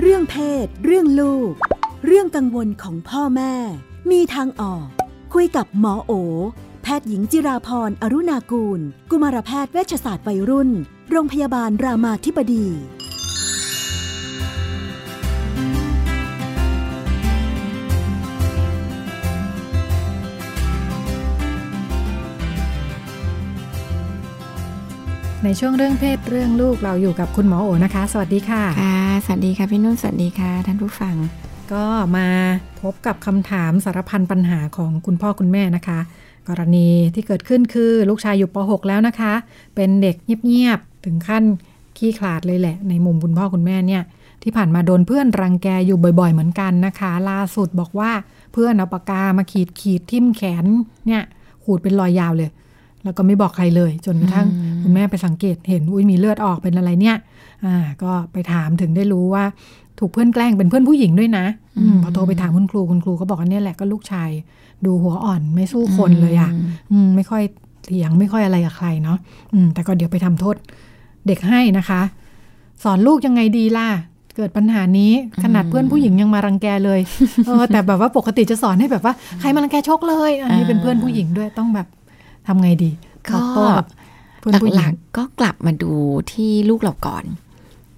[0.00, 1.52] เรื่องเพศ เรื่องลูก
[2.06, 3.54] เรื่องกังวลของพ่อแม่
[4.10, 4.86] มีทางออก
[5.34, 6.12] คุยกับหมอโอ
[6.82, 10.70] แพทย์หญิงจิราพรอรุณากูล กุมารแพทย์เวชศาสตร์วัยรุ่น
[11.10, 12.66] โรงพยาบาลรามาธิบดี
[25.44, 31.16] ในช่วงเรื่องเพศเรื่องลูกเราอยู่กับคุณหมอโอนะคะ สวัสดีค่ะ ค่ะ สวัสดีค่ะพี่นุ่น สวัสดีค่ะ ท่านผู้ฟัง
[31.74, 31.84] ก็
[32.16, 32.28] มา
[32.80, 36.00] พบกับคำถามสารพันปัญหาของคุณพ่อคุณแม่นะคะ
[36.48, 39.32] กรณีที่เกิดขึ้นคือลูกชายอยู่ป .6 แล้วนะคะ
[39.74, 40.16] เป็นเด็ก
[40.46, 41.44] เงียบๆ ถึงขั้น
[41.98, 44.02] ขี้ขลาดเลยแหละ ในมุมคุณพ่อคุณแม่เนี่ย
[44.42, 48.10] ที่ผ่านมาโดนเพื่อนรังแกอยู่บ่อยๆ เหมือนกันนะคะ ล่าสุดบอกว่า
[48.52, 50.64] เพื่อนเอาปากกามาขีดขีดทิ่มแขน
[51.06, 51.22] เนี่ย
[51.64, 52.50] ขูดเป็นรอยยาวเลย
[53.04, 54.46] แล้วก็ไม่บอกใครเลย จนกระทั่ง
[54.82, 57.16] คุณแม่ไปสังเกตเห็นอุ้ยมีเลือดออกเป็นอะไรเนี่ย
[57.64, 59.44] อ่า ก็ไปถามถึงได้รู้ว่า
[60.02, 61.44] ถูกเพื่อนแกล้งเป็นเพื่อนผู้หญิงด้วยนะ
[61.78, 64.30] อพอโทรไปถามคุณครูคุณครูก็บอกว่าเนี่ยแหละก็ลูกชาย
[64.84, 66.50] ดูหัวอ่อนไม่สู้คนเลยอะ่ะ
[67.16, 67.42] ไม่ค่อย
[67.84, 69.18] เถียงไม่ค่อยอะไรกับใครเนาะ
[69.74, 70.56] แต่ก็เดี๋ยวไปทำโทษ
[71.26, 72.00] เด็กให้นะคะ
[72.82, 73.88] สอนลูกยังไงดีล่ะ
[74.36, 77.00] เกิดปัญหานี้ขนาดเพื่อนผู้หญิงยังมารังแกเลย
[77.46, 81.86] เออแต่แบบว่าปกติจะสอนให้แบบว่าใครมารังแกชกเลย อันนี้เป็นเพื่อนผู้หญิงด้วยต้องแบบ
[82.46, 82.90] ทำไงดี
[83.28, 83.86] ก็ตอบโต้กับ
[84.40, 85.92] เพื่อนผู้หหญิลังกๆก็กลับมาดู
[86.32, 87.24] ที่ลูกเราก่อน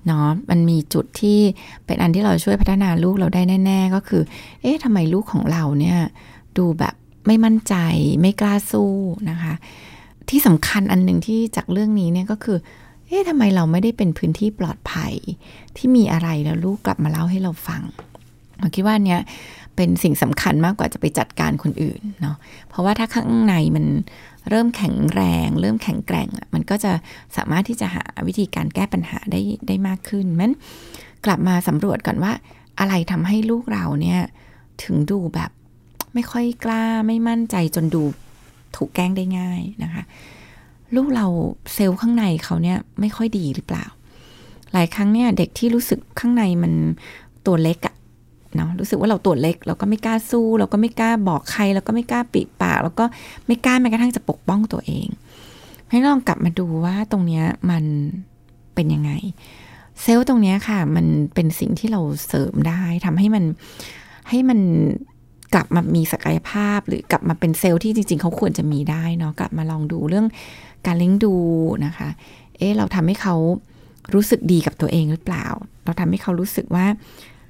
[0.06, 1.38] เนาะมันมีจุดที่
[1.86, 4.22] เป็นอันที่เราช่วยพัฒนาลูกเราได้แน่ ๆ ก็คือ
[4.62, 5.98] เอ๊ะทำไมลูกของเราเนี่ย
[6.58, 6.94] ดูแบบ
[7.26, 7.74] ไม่มั่นใจ
[8.20, 8.92] ไม่กล้าสู้
[9.30, 9.54] นะคะ
[10.30, 12.58] ที่สำคัญอันหนึ่งที่จากเรื่องนี้เนี่ยก็คือ
[13.08, 15.14] เอ๊ะทำไมเราไม่ได้เป็นพื้นที่ปลอดภัย
[15.76, 17.82] ที่มีอะไรแล้วลูกกลับมาเล่าให้เราฟัง
[18.58, 19.20] เราคิดว่าเนี้ย
[19.76, 22.36] เป็นสิ่งสำคัญมากกว่าจะไปจัดการคนอื่นเนาะ
[22.68, 23.86] เพราะว่าถ้าข้างในมัน
[24.50, 26.92] เริ่มแข็งแรง เริ่มแข็งแกร่ง มันก็จะ
[27.36, 30.52] สามารถที่จะหาวิธีการแก้ปัญหาได้ได้มากขึ้นมัน
[31.24, 32.32] กลับมาสำรวจก่อนว่า
[32.80, 34.20] อะไรทำให้ลูกเราเนี่ย
[34.82, 35.50] ถึงดูแบบ
[36.14, 38.02] ไม่ค่อยกล้าไม่มั่นใจจนดู
[38.76, 40.02] ถูกแกล้งได้ง่ายนะคะ
[40.94, 41.26] ลูกเรา
[41.74, 43.84] เซลล์ข้างในเขาเนี่ยไม่ค่อยดีหรือเปล่า
[44.72, 46.72] หลายครั้งเนี่ยเด็กที่รู้สึกข้างในมัน
[47.46, 47.93] ตัวเล็กอะ
[48.56, 53.04] เนาะรู้สึกว่าเราตัวเล็ก เราก็ไม่กล้าสู้ เราก็ไม่กล้าบอกใคร เราก็ไม่กล้าปิดปาก แล้วก็
[53.46, 55.08] ไม่กล้าแม้กระทั่งจะปกป้องตัวเอง
[55.90, 57.84] ให้ลองกลับมาดูว่าตรงเนี้ยมัน
[58.74, 59.12] เป็นยังไง
[60.02, 63.44] เซลล์ตรงเนี้ยค่ะ มันเป็นสิ่งที่เราเสริมได้ทำให้มัน
[64.28, 64.60] ให้มัน
[65.54, 70.26] กลับมามีศักยภาพ หรือกลับมาเป็นเซลล์ที่จริง ๆ เขาควรจะมีได้เนาะกลับมาลองดูเรื่อง
[70.86, 71.34] การเลี้ยงดู
[71.84, 72.08] นะคะ
[72.58, 73.34] เอ๊ะเราทำให้เขา
[74.14, 75.46] รู้สึกดีกับตัวเองหรือเปล่า
[75.84, 76.86] เราทำให้เขารู้สึกว่า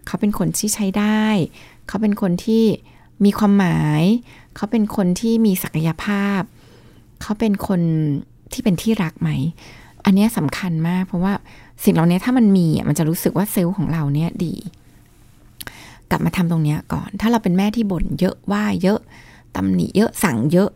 [0.07, 1.25] เขาเป็นคนที่ใช้ได้
[1.89, 2.65] เขาเป็นคนที่
[3.25, 4.03] มีความหมาย
[4.57, 6.41] เขาเป็นคนที่มีศักยภาพ
[7.23, 7.81] เขาเป็นคน
[8.53, 9.31] ที่เป็นที่รักไหม
[10.05, 11.33] อันนี้สำคัญมาก เพราะว่า
[11.85, 14.55] สิ่งเหล่านี้ถ้ามันมีอะมันจะรู้สึกว่าเซลล์ของเราเนี่ยดี
[16.11, 18.99] กลับมาทำตรงเนี้ยก่อน ถ้าเราเป็นแม่ที่บ่นเยอะว่าเยอะ
[19.57, 20.71] ตำหนิเยอะสั่งเยอะ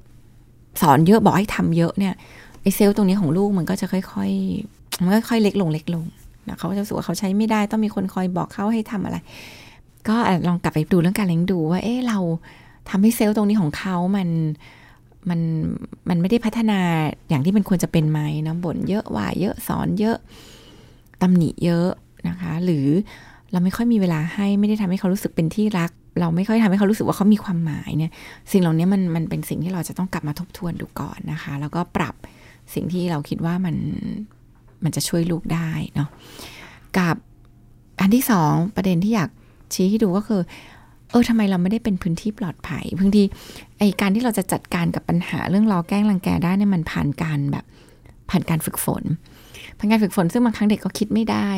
[0.80, 2.14] สอนเยอะบอกให้ทำเยอะเนี่ย
[2.62, 4.30] ไอเซลล์ตรงนี้ของลูกมันก็จะค่อย
[4.66, 6.04] ๆ มันก็ค่อยเล็กลงเล็กลง
[6.48, 9.16] นะเขาจะรู้สึกว่าเขาใช้ไม่ได้ต้องมีคนคอยบอกเขาให้ทำอะไร
[10.08, 10.16] ก็
[10.48, 12.18] ลองกลับไปดูเรื่องการเลี้ยงดูว่าเอ๊ะเรา
[12.90, 14.28] ทำให้เซลล์ตรงนี้ของเขามัน
[15.28, 15.40] มัน
[16.08, 16.80] มันไม่ได้พัฒนา
[17.28, 20.16] อย่างที่มันควรจะเป็นไหมนะบ่นเยอะว่าเยอะสอนเยอะ
[21.22, 21.88] ตำหนิเยอะ
[22.28, 22.86] นะคะ หรือ
[23.52, 25.90] เราไม่ค่อยมีเวลาให้ไม่ได้ทำให้เขารู้สึกเป็นที่รัก
[26.20, 28.12] เราไม่ค่อยทำให้เขารู้สึกว่าเขามีความหมายเนี่ย
[28.52, 32.14] สิ่งเหล่านี้มันมันเป็นสิ่งที่เราจะต้องกลับมาทบทวนดูก่อนนะคะ แล้วก็ปรับ
[32.74, 33.76] สิ่งที่เราคิดว่ามัน
[34.84, 36.08] มันจะช่วยลูกได้เนาะ
[36.98, 37.16] กับ
[38.00, 39.30] อันที่สองประเด็นที่อยาก
[39.74, 40.40] ชี้ให้ดูก็คือ
[41.10, 43.22] เออทำไมเราไม่ได้เป็นพื้นที่ปลอดภัยบางที
[43.78, 47.64] ไอการที่เราจะจัดการกับปัญหาเรื่องล้อแกล้งรังแกได้เนี่ยมันผ่านการแบบ
[48.30, 49.04] ผ่านการฝึกฝน
[49.78, 51.48] ผ่านการฝึกฝนซึ่งบางครั้งเด็กก็คิดไม่ได้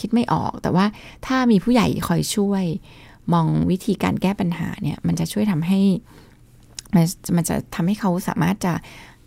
[0.00, 0.86] คิดไม่ออก แต่ว่า
[1.26, 2.64] ถ้ามีผู้ใหญ่คอยช่วย
[3.32, 5.80] มองวิธีการแก้ปัญหาเนี่ย มันจะช่วยทำให้
[6.94, 7.04] มัน
[7.36, 8.72] มันจะทำให้เขาสามารถจะ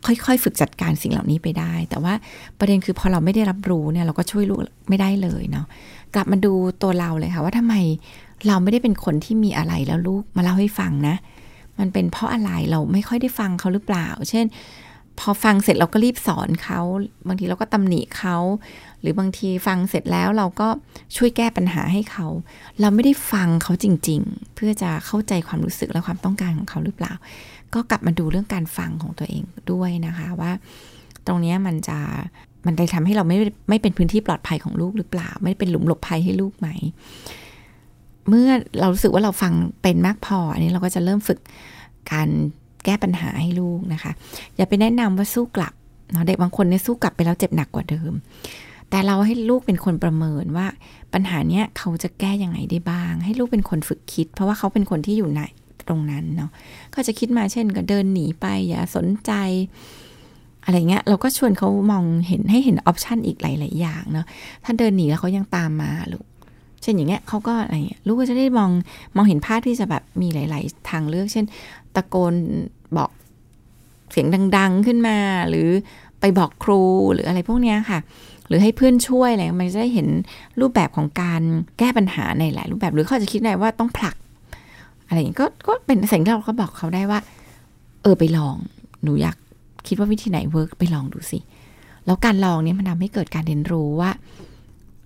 [0.06, 2.14] ค่อยๆ ฝึกจัดการสิ่งเหล่านี้ไปได้ แต่ว่า
[2.60, 5.66] ประเด็นคือพอเราไม่ได้รับรู้เนี่ยเราก็ช่วยลูกไม่ได้เลยเนาะ
[6.16, 7.76] กลับมาดูตัวเราเลยค่ะ ว่าทำไม
[8.47, 11.16] เราไม่ได้เป็นคนที่มีอะไรแล้วลูกมาเล่าให้ฟังนะ
[11.80, 14.45] มันเป็นเพราะอะไรเราไม่ค่อยได้ฟังเขาหรือเปล่า เช่น
[15.20, 16.80] พอฟังเสร็จเราก็รีบสอนเขา
[17.28, 18.38] บางทีเราก็ตำหนิเขา
[19.01, 20.68] หรือบางทีฟังเสร็จแล้วเราก็
[21.16, 22.28] ช่วยแก้ปัญหาให้เขา
[22.82, 27.14] เราไม่ได้ฟังเขาจริง ๆ เพื่อจะเข้าใจความรู้สึกและความต้องการของเขาหรือเปล่า
[27.76, 30.52] ก็กลับมาดูเรื่องการฟังของตัวเองด้วยนะคะว่า
[31.28, 32.00] ตรงนี้มันจะ
[32.66, 33.38] มันได้ทำให้เราไม่
[33.70, 36.68] ไม่เป็นพื้นที่ปลอดภัยของลูกหรือเปล่า ไม่เป็นหลุมหลบภัยให้ลูกไหม
[38.30, 38.50] เมื่อ
[38.80, 41.40] เรารู้สึกว่าเราฟังเป็นมากพอ อันนี้เราก็จะเริ่มฝึก
[42.12, 42.30] การ
[42.86, 44.12] แก้ปัญหาให้ลูกนะคะ
[44.56, 45.74] อย่าไปแนะนำว่าสู้กลับ
[46.12, 48.12] เนาะเด็กบางคนเนี่ยสู้กลับไปแล้วเจ็บหนักกว่าเดิม
[48.90, 50.68] แต่เราให้ลูกเป็นคนประเมินว่า
[51.14, 55.42] ปัญหาเนี้ยเขาจะแก้ยังไงได้บ้าง ให้ลูกเป็นคนฝึกคิด เพราะว่าเขาเป็นคนที่อยู่ใน
[55.88, 56.50] ตรงนั้นเนาะ
[56.94, 59.32] ก็จะคิดมาเช่นก็เดินหนีไปอย่าสนใจ
[60.66, 64.26] อะไรเงี้ยเราก็ชวนเขามองเห็นให้เห็นออปชันอีกหลาย ๆ อย่างเนาะ
[64.64, 66.26] ถ้าเดินหนีแล้วเขายังตามมาลูก
[66.82, 68.72] เช่นอย่างเงี้ยเขาก็อะไรเงี้ยลูกก็จะได้มอง
[69.16, 71.46] มองเห็นภาพที่จะแบบมีหลาย ๆ ทางเลือก เช่น
[71.96, 72.34] ตะโกน
[72.98, 73.10] บอก
[74.12, 74.28] เสียง
[74.58, 75.18] ดัง ๆ ขึ้นมา
[75.50, 75.68] หรือ
[76.20, 76.82] ไปบอกครู
[77.14, 78.00] หรืออะไรพวกเนี้ยค่ะ
[78.48, 80.08] หรือให้เพื่อนช่วยอะไรมันจะได้เห็น
[80.60, 81.42] รูปแบบของการ
[81.80, 84.16] แก้ปัญหาในหลายรูปแบบ หรือเขาจะคิดได้ว่าต้องผลัก
[85.14, 87.20] อะไรอย่างนี้ก็ก็เป็นสิ่งที่เราก็บอกเขาได้ว่า
[88.01, 88.55] เออไปลอง
[89.03, 89.38] หนูอยาก
[89.88, 91.39] คิดว่าวิธีไหนเวิร์กไปลองดูสิ
[92.05, 94.11] แล้วการลองเนี้ยมันทำให้เกิดการเรียนรู้ว่า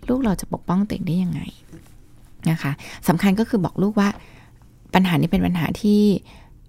[0.07, 1.41] ลูกเราจะปกป้องตัวเองได้ยังไง
[2.49, 2.71] นะคะ
[3.07, 4.09] สำคัญก็คือบอกลูกว่า
[4.93, 6.01] ปัญหานี้เป็นปัญหาที่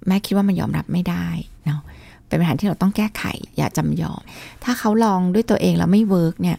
[0.06, 1.26] แม่คิดว่ามันยอมรับไม่ได้
[1.66, 1.80] เนาะ
[2.26, 3.22] เป็นปัญหาที่เราต้องแก้ไข
[3.56, 4.20] อย่าจำยอม
[4.64, 6.58] ถ้าเขาลองด้วยตัวเองแล้วไม่ work เนี่ย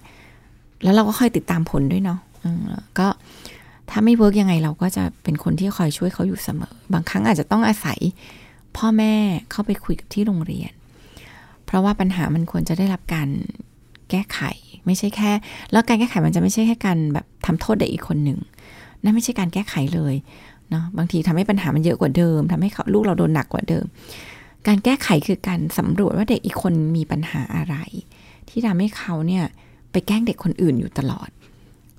[0.83, 2.19] แล้วเราก็ค่อยติดตามผลด้วยเนาะ
[2.99, 3.07] ก็
[3.89, 7.99] ถ้าไม่ work ยังไงเราก็จะเป็นคนที่คอยช่วยเขาอยู่เสมอ บางครั้งอาจจะต้องอาศัย
[8.77, 9.13] พ่อแม่
[9.51, 10.71] เข้าไปคุยกับที่โรงเรียน
[11.65, 13.29] เพราะว่าปัญหามันควรจะได้รับการ
[14.09, 14.39] แก้ไข
[14.85, 15.31] ไม่ใช่แค่
[15.71, 18.39] แล้วการแก้ไขมันจะไม่ใช่แค่การแบบทำโทษเด็กอีกคนหนึ่ง
[19.03, 20.15] นั่นไม่ใช่การแก้ไขเลย
[20.69, 23.85] เนาะบางทีทำให้ปัญหามันเยอะกว่าเดิมทำให้เขาลูกเราโดนหนักกว่าเดิม
[24.67, 27.75] การแก้ไขคือการสำรวจว่าเด็กอีกคนมีปัญหาอะไร
[28.49, 29.43] ที่ทำให้เขาเนี่ย
[29.91, 31.29] ไปแกล้งเด็กคนอื่นอยู่ตลอด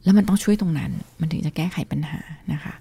[0.04, 0.90] แล้วมันต้องช่วยตรงนั้น
[1.20, 2.20] มันถึงจะแก้ไขปัญหา
[2.52, 2.74] นะคะ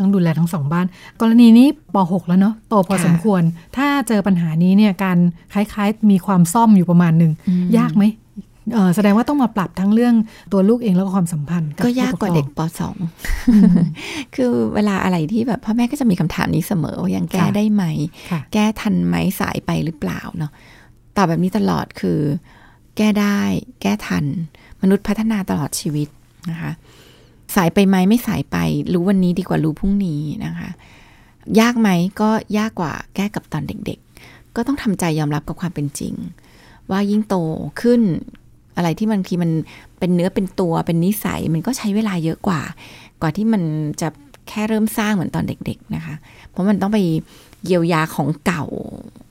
[0.00, 0.86] ต้องดูแลทั้งสองบ้าน
[1.20, 3.42] กรณีนี้ป .6 แล้วเนาะโตพอสมควร
[3.76, 5.18] ถ้าเจอปัญหานี้เนี่ยการ
[5.54, 8.04] คล้ายๆ มีความซ่อมอยู่ประมาณหนึ่งอืมยากไหม
[8.74, 10.14] เออแสดงว่าต้องมาปรับทั้งเรื่อง
[10.52, 12.96] ตัวลูกเองแล้วก็ความสัมพันธ์บก็ยากกว่าเด็กผู้ปครปสอง
[14.34, 17.84] คือเวลาอะไรที่แบบพ่อแม่ก็จะมีคำถามนี้เสมอว่ายังแก้ค่ะได้ไหม
[18.30, 20.50] ค่ะแก้ทันไหมสายไปหรือเปล่าเนาะ
[21.16, 22.20] ตอบแบบนี้ตลอดคือ
[22.96, 23.40] แก้ได้
[23.82, 24.24] แก้ทัน
[24.82, 26.08] มนุษย์พัฒนาตลอดชีวิต
[26.50, 26.72] นะคะ
[27.54, 28.56] สายไปไหมไม่สายไป
[28.92, 30.68] รู้วันนี้ดีกว่ารู้พรุ่งนี้นะคะ
[31.60, 31.88] ยากไหม
[32.20, 36.14] ก็ยากกว่าแก้กับตอนเด็กๆ ก็ต้องทำใจยอมรับกับความเป็นจริง
[36.90, 37.36] ว่ายิ่งโต
[37.80, 38.00] ขึ้น
[38.76, 39.50] อะไรที่บางทีมัน
[39.98, 42.60] เป็นเนื้อเป็นตัวเป็นนิสัยมันก็ใช้เวลาเยอะกว่า
[43.20, 43.62] กว่าที่มัน
[44.00, 44.08] จะ
[44.48, 46.14] แค่เริ่มสร้างเหมือนตอนเด็ก ๆนะคะ
[46.50, 46.98] เพราะมันต้องไป
[47.64, 48.64] เยียวยาของเก่า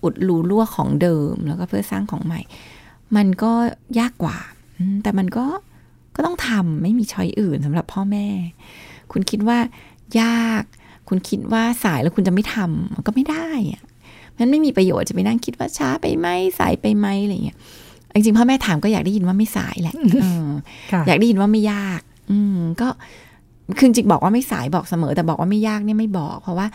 [0.03, 2.41] อุดรูรั่วของเดิม แล้วก็เพื่อสร้างของใหม่
[3.15, 3.51] มันก็
[3.99, 4.37] ยากกว่า
[5.03, 5.45] แต่มันก็
[6.15, 8.27] ก็ต้องทำไม่มีช้อยอื่นสำหรับพ่อแม่
[9.11, 9.57] คุณคิดว่า
[10.21, 10.63] ยาก
[11.09, 13.81] คุณคิดว่าสายแล้วคุณจะไม่ทำมันก็ไม่ได้อะ
[14.37, 16.27] มันไม่มีประโยชน์จะไปนั่งคิดว่าช้าไปไหม
[16.59, 17.57] สายไปไหมอะไรเงี้ย
[18.13, 20.49] จริงๆพ่อแม่ถามก็อยากได้ยินว่าไม่สายแหละเออ
[20.91, 22.01] ค่ะอยากได้ยินว่าไม่ยาก
[22.31, 22.87] อืมก็
[23.77, 26.67] คือจริงๆบอกว่าไม่สายบอกเสมอ แต่บอกว่าไม่ยากเนี่ยไม่บอก เพราะว่า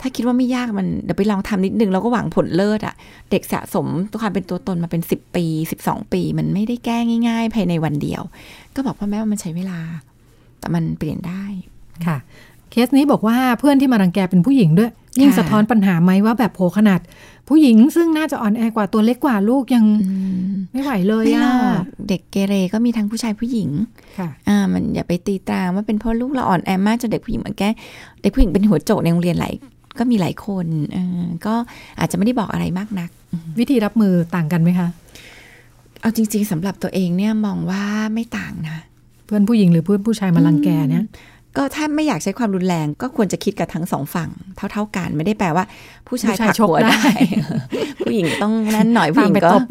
[0.00, 2.94] ถ้าคิดว่าไม่ยากมันเดี๋ยวไปลองทำนิดนึงแล้วก็หวังผลเลิศอะ่ะ
[3.30, 3.86] เด็กสะสม
[4.20, 6.98] ความเป็นตัวตนมาเป็นสิบปีสิบสองปี มันไม่ได้แก้
[7.28, 8.22] ง่าย ๆ ภายในวันเดียว
[8.74, 9.78] ก็บอกพ่อแม่ว่ามันใช้เวลา
[10.60, 11.44] แต่มันเปลี่ยนได้
[12.06, 12.18] ค่ะ
[12.70, 14.90] เคสนี้บอกว่าเพื่อนที่มารังแกเป็นผู้หญิงด้วย
[15.20, 17.00] ยิ่งค่ะสะท้อนปัญหาไหมว่าแบบโหขนาด
[17.48, 20.14] ผู้หญิงซึ่งน่าจะอ่อนแอกว่าตัวเล็กกว่าลูกยังอื
[20.50, 23.70] มไม่ไหวเลยไม่หรอะอกเด็กเกเรก็มีทั้งผู้ชายผู้หญิง
[24.18, 27.64] ค่ะอ่ามันอย่าไปตีตราว่าเป็นเพราะลูกเราอ่อนแอมากจนเด็กผู้หญิงเหมือนแก
[28.22, 29.54] เด็กผู้หญิงเป็นหัวโจกในโรงเรียนหลาย
[29.98, 31.54] ก็มีหลายคนเออก็
[31.98, 33.10] อาจจะไม่ได้บอกอะไรมากนัก
[33.58, 34.88] วิธีรับมือต่างกันไหมคะ
[36.00, 37.82] เอาจริง ๆสำหรับตัวเองเนี่ยมองว่า
[38.14, 38.78] ไม่ต่างนะ
[39.26, 41.04] เพื่อนผู้หญิงหรือเพื่อนผู้ชายมารังแกเนี่ย
[41.56, 44.30] ก็ถ้าไม่อยากใช้ความรุนแรงก็ควรจะคิดกับทั้งสองฝั่ง
[44.72, 45.64] เท่า ๆกันไม่ได้แปลว่า
[46.08, 47.12] ผู้ชายผู้ชายผลักชกหัวได้ได้
[48.04, 49.62] ผู้หญิงต้องนั่นหน่อยผู้หญิงตามไปก็ตบ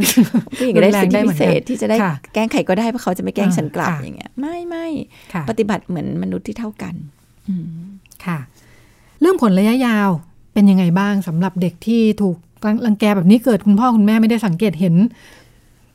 [0.58, 4.88] ผู้หญิงก็ได้สิทธิรุนแรงได้เหมืพิอนเศกันษที่จะได้ค่ะแกล้งใครก็ได้เพราะเขาจะไม่แกล้งอ่าฉันกลับค่ะอย่างเงี้ย ไม่ไม่
[5.34, 6.94] ค่ะปฏิบัติเหมือนมนุษย์ที่เท่ากัน
[7.50, 7.68] อืม
[8.26, 8.40] ค่ะ
[9.20, 10.10] เรื่องผลระยะยาว
[10.54, 12.38] เป็นยังไงบ้างสำหรับเด็กที่ถูก
[12.86, 14.96] รังแกแบบนี้เกิดคุณพ่อคุณแม่ไม่ได้สังเกตเห็น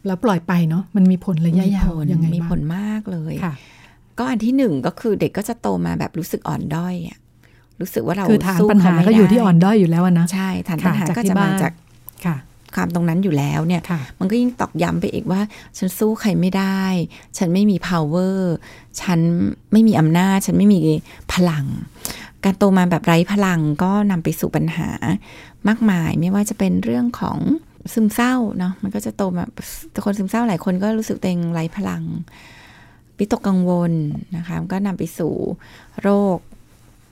[0.06, 3.54] แล้วปล่อยไปเนาะมันมีผลระยะมียาผวลยังไงมีบ้างผลมากเลยค่ะ
[4.18, 7.18] ก็อันที่หนึ่งก็คือเด็กก็จะโตมาแบบรู้สึกอ่อนด้อยอะ
[7.80, 11.72] รู้สึกว่าเราคือฐานสู้ปัญหาเขไม่ก็อยู่ที่ได้อ่อนด้อยอยู่แล้วอะนะใช่ฐานค่ะปัญหาจากก็ที่จะมาบ้านจาก
[12.26, 12.36] ค่ะ
[12.74, 15.40] ความตรงนั้นอยู่แล้วเนี่ยค่ะมันก็ยิ่งตอกย้ำไปอีกว่า
[15.78, 16.82] ฉันสู้ใครไม่ได้
[17.38, 18.38] ฉันไม่มี power
[19.00, 19.18] ฉัน
[19.72, 20.80] ไม่มีอำนาจ ฉันไม่มี
[21.32, 21.66] พลัง
[22.44, 24.88] การโตมาแบบไร้พลังก็นำไปสู่ปัญหา
[25.68, 27.38] มากมาย ไม่ว่าจะเป็นเรื่องของ
[27.92, 29.44] ซึมเศร้าเนาะมันก็จะโตมา
[30.04, 32.02] คนซึมเศร้าหลายคนก็รู้สึกตัวเองไร้พลัง
[33.18, 33.92] วิตกกังวล
[34.36, 35.32] นะคะก็นำไปสู่
[36.02, 36.38] โรค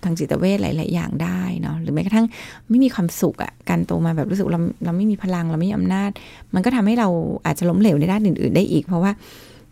[0.04, 2.26] ทางจิตเวชหลาย ๆ อย่างได้เนาะหรือแม้กระทั่ง
[2.68, 6.10] ไม่มีความสุขอะการโตมาแบบรู้สึกเราเราไม่มีพลังเราไม่มีอำนาจ
[6.54, 7.08] มันก็ทำให้เรา
[7.46, 9.12] อาจจะล้มเหลวในด้านอื่น ๆ ได้อีก เพราะว่า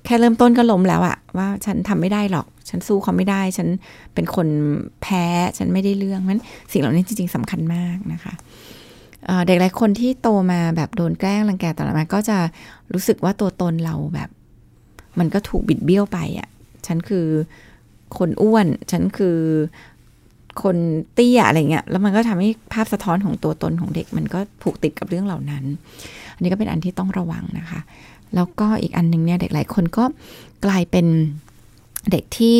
[0.04, 3.68] แค่เริ่มต้นก็ล้มแล้วอะว่าฉันทำไม่ได้หรอก ฉันสู้เขาไม่ได้ ฉัน
[4.14, 4.48] เป็นคน
[5.02, 5.24] แพ้
[5.58, 6.40] ฉันไม่ได้เรื่องนั้น
[6.72, 8.34] สิ่งเหล่านี้จริง ๆสำคัญมากนะคะ
[9.26, 12.38] เเด็กหลายคนที่โตมาแบบโดนแกล้งรังแกตลอดมาก็จะ
[12.92, 14.30] รู้สึกว่าตัวตนเราแบบ
[15.18, 16.48] มันก็ถูกบิดเบี้ยวไปอะ
[16.86, 17.26] ฉันคือ
[18.18, 19.38] คนอ้วน ฉันคือ
[20.62, 20.76] คน
[21.14, 25.64] เตี้ยอะไรเงี้ย แล้วมันก็ทำให้ภาพสะท้อนของตัวตนของเด็ก มันก็ผูกติดกับเรื่องเหล่านั้น
[26.34, 27.80] อันนี้ก็เป็นอันที่ต้องระวังนะคะ
[28.34, 30.04] แล้วก็อีกอันหนึ่งเนี่ยเด็กหลายคนก็
[30.64, 31.06] กลายเป็น
[32.10, 32.56] เด็กที่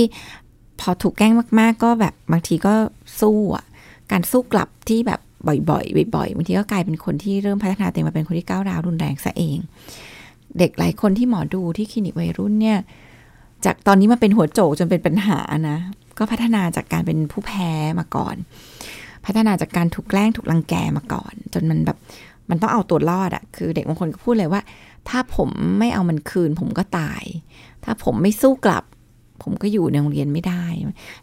[0.81, 2.75] พอถูกแกล้งมากๆ ก็แบบบางทีก็
[3.21, 3.64] สู้อะ
[4.11, 9.59] การสู้กลับที่แบบบ่อยๆ บ่อยๆ บางทีก็กลายเป็นคนที่เริ่มพัฒนาตัวเองมาเป็นคนที่ก้าวร้าวรุนแรงซะเอง
[10.59, 12.79] เด็กหลายคนที่หมอดูที่คลินิกวัยรุ่นเนี่ย
[13.64, 15.39] จากตอนนี้มาเป็นหัวโจกจนเป็นปัญหา
[15.71, 15.79] นะ
[16.18, 18.37] ก็พัฒนาจากการเป็นผู้แพ้มาก่อน
[19.27, 21.99] พัฒนาจากการถูกแกล้งถูกรังแกมาก่อน จนมันแบบ
[22.51, 24.61] มันต้องเอาตัวรอดอะคือเด็กบางคนก็พูดเลยว่า
[25.09, 27.22] ถ้าผมไม่เอามันคืน ผมก็ตาย
[27.84, 28.84] ถ้าผมไม่สู้กลับ
[29.42, 30.64] ผมก็อยู่ในโรงเรียนไม่ได้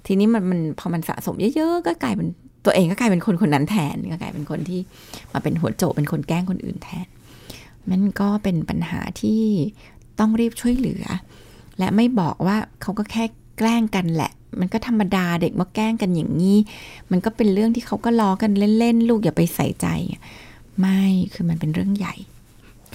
[0.06, 2.28] ทีนี้มันมันพอมันสะสมเยอะๆก็กลายเป็น
[2.66, 4.80] ตัวเองก็กลายเป็นคนคนนั้นแทนก็กลายเป็นคนที่
[5.34, 7.08] มาเป็นหัวโจกเป็นคนแกล้งคนอื่นแทน
[7.90, 9.42] มันก็เป็นปัญหาที่
[10.20, 11.04] ต้องรีบช่วยเหลือ
[11.80, 13.24] และไม่บอกว่าเขาก็แค่
[13.58, 16.58] แกล้งกันแหละ มันก็ธรรมดาเด็กมาแกล้งกันอย่างนี้
[17.12, 19.88] มันก็เป็นเรื่องที่เขาก็ล้อกันเล่นๆ ลูกอย่าไปใส่ใจ
[20.80, 21.02] ไม่
[21.34, 22.16] คือมันเป็นเรื่องใหญ่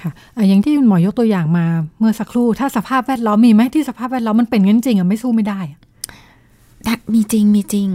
[0.02, 0.12] ค่ะ
[0.48, 1.66] อย่างที่คุณหมอยกตัวอย่างมา
[1.98, 5.80] เมื่อสักครู่ ถ้าสภาพแวดล้อมมีไหมที่สภาพแวดล้อมมันเป็นงั้นจริงอะไม่สู้ไม่ได้อะ
[7.14, 7.88] มีจริงมีจริง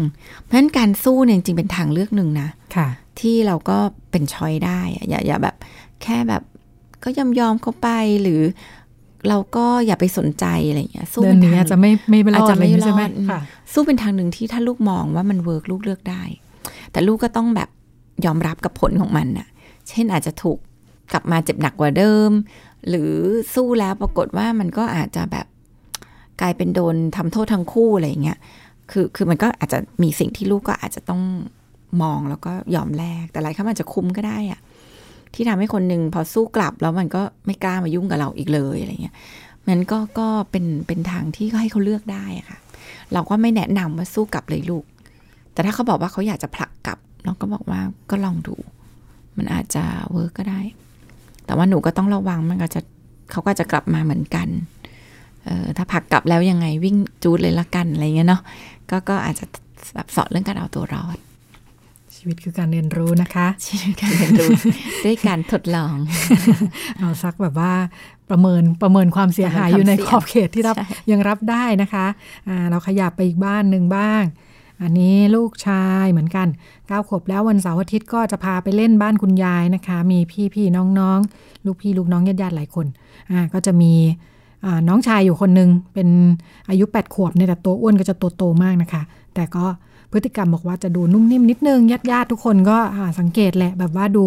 [0.43, 2.88] เพราะฉะนั้นการสู้เนี่ยจริงเป็นทางเลือกหนึ่งนะค่ะ
[3.20, 3.78] ที่เราก็
[4.12, 5.55] เป็นช้อยได้อะอย่าอย่าแบบ
[6.03, 6.41] แค่แบบ
[7.03, 7.89] ก็ยอมยอมเขาไป
[8.22, 8.41] หรือ
[9.30, 13.39] เราก็อย่าไปสนใจอะไรอย่างเงี้ยสู้เดิเป็นนหนีทางอาจจะไม่ไม่รออาจดจะอะไรไม่อย่างนี้ใช่ไหมรอดอืมค่ะ
[13.74, 16.24] สู้เป็นทางหนึ่งที่ถ้าลูกมองว่ามันเวิร์กลูกเลือกได้
[16.91, 17.70] แต่ลูกก็ต้องแบบ
[18.26, 19.47] ยอมรับกับผลของมันน่ะ
[19.89, 20.58] เช่นอาจจะถูก
[21.12, 22.32] กลับมาเจ็บหนักกว่าเดิม
[22.89, 23.12] หรือ
[23.53, 25.45] สู้แล้วปรากฏว่ามันก็อาจจะแบบ
[26.41, 28.39] กลายเป็นโดนทำโทษทั้งคู่อะไรอย่างเงี้ย
[28.91, 31.22] คือคือมันก็อาจจะมีสิ่งที่ลูกก็อาจจะต้อง
[32.01, 34.60] มองแล้วก็ยอมแลก แต่หลายครั้งอาจจะคุ้มก็ได้อะ
[35.34, 39.16] ที่ทำให้คนหนึ่งพอสู้กลับแล้วมันก็ไม่กล้ามายุ่งกับเราอีกเลยอะไรเงี้ย
[39.68, 42.60] มันก็ก็เป็นเป็นทางที่ก็ให้เขาเลือกได้อะค่ะ
[43.14, 44.86] เราก็ไม่แนะนำว่าสู้กลับเลยลูก
[45.53, 48.55] แต่ถ้าเขาบอกว่าเขาอยากจะผลักกลับ เราก็บอกว่าก็ลองดู
[49.38, 50.62] มันอาจจะเวิร์กก็ได้
[51.47, 52.81] แต่ว่าหนูก็ต้องระวังมันก็จะ
[53.31, 54.47] เขาก็จะกลับมาเหมือนกัน
[55.45, 58.41] เออถ้าผลักกลับแล้วยังไงวิ่งจูดเลยละกันอะไรเงี้ยเนาะ
[58.89, 59.45] ก็ก็อาจจะ
[59.95, 61.17] แบบสอนเรื่องการเอาตัวรอด
[62.15, 64.49] ชีวิตคือการเรียนรู้นะคะชีวิตการเรียนรู้
[65.05, 65.95] ด้วยการทดลอง
[66.97, 67.73] เอาสักแบบว่า
[68.29, 72.05] ประเมินประเมินความเสียหายอยู่ในขอบเขตที่รับใช่ยังรับได้นะคะ
[72.47, 74.23] อ่าเราขยับไปอีกบ้านหนึ่งบ้าง
[74.82, 76.47] อันนี้ลูกชายเหมือนกัน
[76.88, 82.86] เก้าขวบแล้ววันเสาร์อาทิตย์ก็จะพาไปเล่นบ้านคุณยายนะคะ มีพี่พี่น้องน้องๆลูกพี่ลูกน้องญาติญาติๆหลายคน
[83.32, 83.93] อ่าก็จะมี
[84.65, 86.07] อ่าน้องชายอยู่คนหนึ่งเป็น
[86.69, 89.01] อายุ 8 ขวบเนี่ยแต่ตัวอ้วนก็จะโตโตๆมากนะคะ
[89.36, 89.65] แต่ก็
[90.13, 94.25] พฤติกรรมบอกว่าจะดูนุ่มนิ่มนิดนึงญาติญาติๆทุกคนก็อ่าสังเกตแหละแบบว่าดู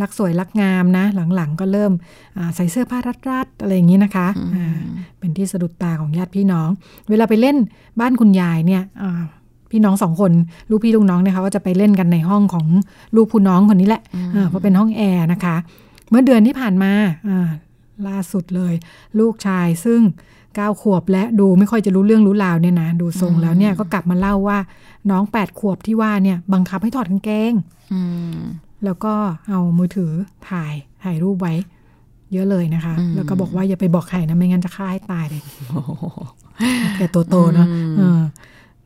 [0.00, 1.92] รักสวยรักงามนะ หลังๆก็เริ่ม
[2.36, 2.98] อ่าใส่เสื้อผ้า
[3.30, 4.78] รัดๆอะไรอย่างนี้นะคะอ่า
[5.18, 6.68] เป็นที่สะดุดตาของญาติพี่น้อง
[7.10, 7.56] เวลาไปเล่น
[8.00, 9.22] บ้านคุณยายเนี่ยอ่า
[9.70, 10.32] พี่น้องสองคน
[10.70, 12.66] ลูกพี่ลูกน้องเนี่ยเขาก็จะไปเล่นกันในห้องของ
[13.16, 14.02] ลูกผู้น้องคนนี้แหละ
[14.36, 15.56] อ่าเพราะเป็นห้องแอร์นะคะ
[16.10, 16.92] เมื่อเดือนที่ผ่านมา
[17.28, 17.48] อ่า
[18.08, 18.74] ล่าสุดเลย
[19.18, 20.00] ลูกชายซึ่ง
[20.56, 24.58] เก้าขวบและดูไม่ค่อยจะรู้เรื่องรู้ราวเนี่ยนะดูทรงแล้วเนี่ยก็กลับมาเล่าว่า
[25.10, 27.52] น้องแปดขวบที่ว่าเนี่ยบังคับให้ถอดกางเกง
[27.92, 28.00] อื
[28.34, 28.38] ม
[28.84, 29.14] แล้วก็
[29.48, 30.12] เอามือถือ
[30.50, 30.72] ถ่าย
[31.04, 31.54] ถ่ายรูปไว้
[32.32, 35.42] เยอะเลยนะคะอืมแล้วก็บอกว่าอย่าไปบอกใครนะไม่งั้นจะฆ่าให้ตายเลย
[36.98, 37.66] แกตัวโตเนาะ
[37.98, 38.20] เออ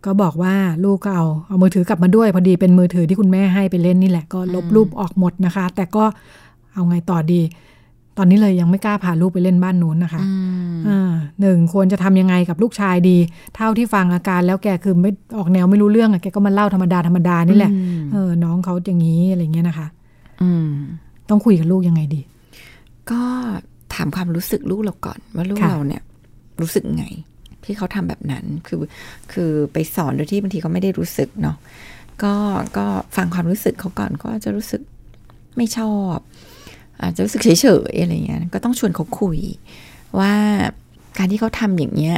[0.06, 6.04] ก็บอกว่าลูกก็เอาเอามือถือกลับมาด้วย พอดีเป็นมือถือที่คุณแม่ให้ไปเล่นนี่แหละก็ลบรูปออกหมดนะคะ แต่ก็
[6.74, 7.40] เอาไงต่อดี
[8.18, 10.32] ตอนนี้เลยยังไม่กล้าพาลูกไปเล่นบ้านนู้นนะคะอื
[10.74, 13.16] มอ่าหนึ่งควรจะทำยังไงกับลูกชายดี
[13.56, 19.86] เท่าที่ฟังอาการแล้วแกคือไม่ออกแนวไม่รู้เรื่องอะแกก็มาเล่าธรรมดาธรรมดานี่แหละอืมเออน้องเขาอย่างนี้อะไรเงี้ยนะคะ
[20.42, 20.68] อืม
[21.28, 22.20] ต้องคุยกับลูกยังไงดี
[23.10, 23.20] ก็
[23.94, 26.02] ถามความรู้สึกลูกเราก่อนว่าลูกค่ะเราเนี่ย
[26.60, 27.06] รู้สึกไง
[27.64, 28.78] ที่เขาทำแบบนั้นคือ
[29.32, 31.56] คือไปสอนโดยที่บางทีเขาไม่ได้รู้สึกเนาะ
[32.22, 32.34] ก็
[32.76, 32.86] ก็
[33.16, 34.82] ฟังความรู้สึกเขาก่อนก็จะรู้สึก
[35.56, 36.16] ไม่ชอบ
[37.00, 37.48] อาจจะรู้สึกเฉ
[37.90, 39.38] ยๆอะไรเงี้ยก็ต้องชวนเขาคุย
[40.18, 40.32] ว่า
[41.18, 42.16] การที่เขาทำอย่างเงี้ย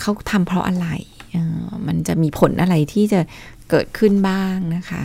[0.00, 0.86] เขาทำเพราะอะไร
[1.86, 3.20] มันจะมีผลอะไรที่จะ
[3.70, 5.02] เกิดขึ้นบ้างนะคะ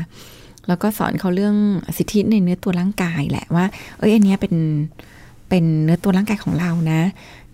[0.68, 1.56] แล้วก็สอนเขาเรื่อง
[1.98, 3.66] สิทธิในเนื้อตัวร่างกายแหละว่า
[4.00, 4.56] เอ้ยอันเนี้ยเป็น
[5.50, 7.02] เป็นเนื้อตัวร่างกายของเรานะ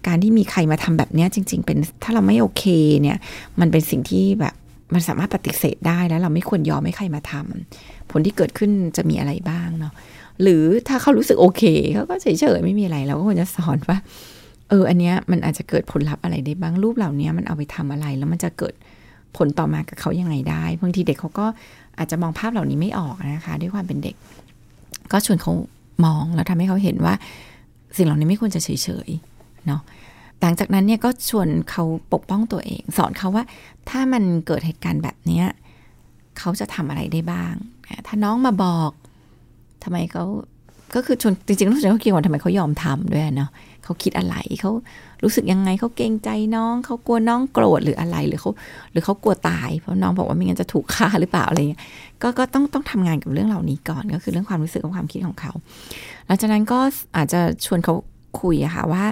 [0.08, 2.64] การที่มีใครมาทำแบบเนี้ยจริง ๆ เป็นถ้าเราไม่โอเค
[3.02, 3.18] เนี่ย
[3.60, 4.54] มันเป็นสิ่งที่แบบ
[4.94, 9.94] มันสามารถปฏิเสธได้แล้วเราไม่ควรยอมให้ใครมาทำผลที่เกิดขึ้นจะมีอะไรบ้างเนาะ
[10.42, 12.28] หรือถ้าเขารู้สึกโอเคเขาก็เฉ
[12.58, 13.98] ยๆไม่มีอะไรเราก็ควรจะสอนว่า
[14.70, 18.74] เออ อันเนี้ยมันอาจจะเกิดผลลัพธ์อะไรได้บ้างรูปเหล่านี้มันเอาไปทำอะไร แล้วมันจะเกิด
[19.38, 21.46] ผลต่อมากับเขายังไงได้บางทีเด็กเขาก็
[21.98, 24.16] อาจจะมองภาพเหล่านี้ไม่ออกนะคะ ด้วยความเป็นเด็ก
[25.12, 25.54] ก็ชวนเขา
[26.06, 27.14] มองแล้วทำให้เขาเห็นว่า
[27.98, 28.70] สิ่งเหล่านี้ไม่ควรจะเฉ
[29.08, 29.82] ยๆเนาะ
[30.46, 31.84] ลังจากนั้นเนี่ยก็ชวนเขา
[32.14, 33.44] ปกป้องตัวเอง สอนเขาว่า
[33.90, 35.46] ถ้ามันเกิดเหตุการณ์แบบเนี้ย
[36.40, 37.54] เขาจะทำอะไรได้บ้าง
[38.08, 38.92] ถ้าน้องมาบอก
[39.84, 40.26] ทำไมเขา
[40.96, 43.50] ก็คือชวนจริงๆต้องชวนเขาคิดว่าทำไมเขายอมทำด้วยเนาะ
[43.84, 44.72] เขาคิดอะไรเขา
[45.24, 48.52] รู้สึกยังไงเขาเกรงใจน้องเขากลัวน้องโกรธหรืออะไรหรือเขา
[48.92, 51.82] หรือเขากลัวตาย เพราะน้องบอกว่าไม่งั้นจะถูกฆ่าหรือเปล่าอะไรเงี้ย
[52.22, 55.52] ก็ก็ต้องต้องทำงานกับเรื่องเหล่านี้ก่อนก็คือเรื่องความรู้สึกกับความคิดของเขา
[56.26, 56.80] หลังจากนั้นก็
[57.18, 57.96] อาจจะชวนเขา
[58.42, 59.06] คุยอะค่ะว่า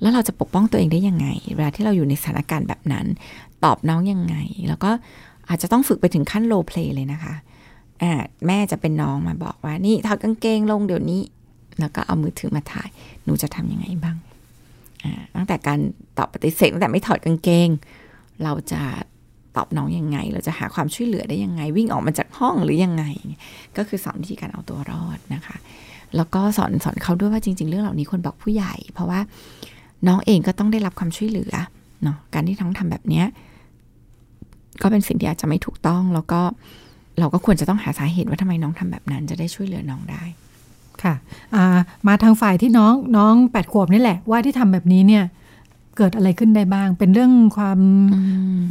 [0.00, 1.26] แล้วเราจะปกป้องตัวเองได้ยังไง
[1.56, 3.06] เวลาที่เราอยู่ในสถานการณ์แบบนั้น
[3.64, 4.36] ตอบน้องยังไง
[4.68, 4.90] แล้วก็
[5.48, 7.34] อาจจะต้องฝึกไปถึงขั้นโลเพลเลยนะคะ
[8.02, 8.12] อ่า
[8.46, 11.22] แม่จะเป็นน้องมาบอกว่า นี่ถอดกางเกงลงเดี๋ยวนี้
[11.80, 12.88] แล้วก็เอามือถือมาถ่าย
[13.24, 14.16] หนูจะทำยังไงบ้าง
[15.04, 15.78] อ่าตั้งแต่การ
[16.18, 17.68] ตอบปฏิเสธตั้งแต่ไม่ถอดกางเกง
[18.44, 18.82] เราจะ
[19.56, 23.04] ตอบน้องยังไง เราจะหาความช่วยเหลือได้ยังไง วิ่งออกมาจากห้องหรือยังไง
[23.76, 25.56] ก็คือสอนวิธีการเอาตัวรอดนะคะ
[26.16, 29.20] แล้วก็สอนสอนเขาด้วยว่าจริง ๆ เรื่องเหล่านี้ควรบอกผู้ใหญ่ เพราะว่า
[30.06, 31.52] น้องเองก็ต้องได้รับความช่วยเหลือ
[32.02, 33.26] เนาะการที่ท้องทำแบบเนี้ย
[34.82, 36.40] ก็เป็นสิ่งที่อาจจะไม่ถูกต้องแล้วก็
[37.18, 40.22] เราก็ควรจะต้องหาสาเหตุว่าทำไมน้องทำแบบนั้น จะได้ช่วยเหลือน้องได้
[41.02, 41.14] ค่ะ
[42.08, 45.24] มาทางฝ่ายที่น้องน้องแปดขวบนี่แหละว่าที่ทำแบบนี้เนี่ย
[45.96, 47.80] เกิดอะไรขึ้นได้บ้าง เป็นเรื่องความ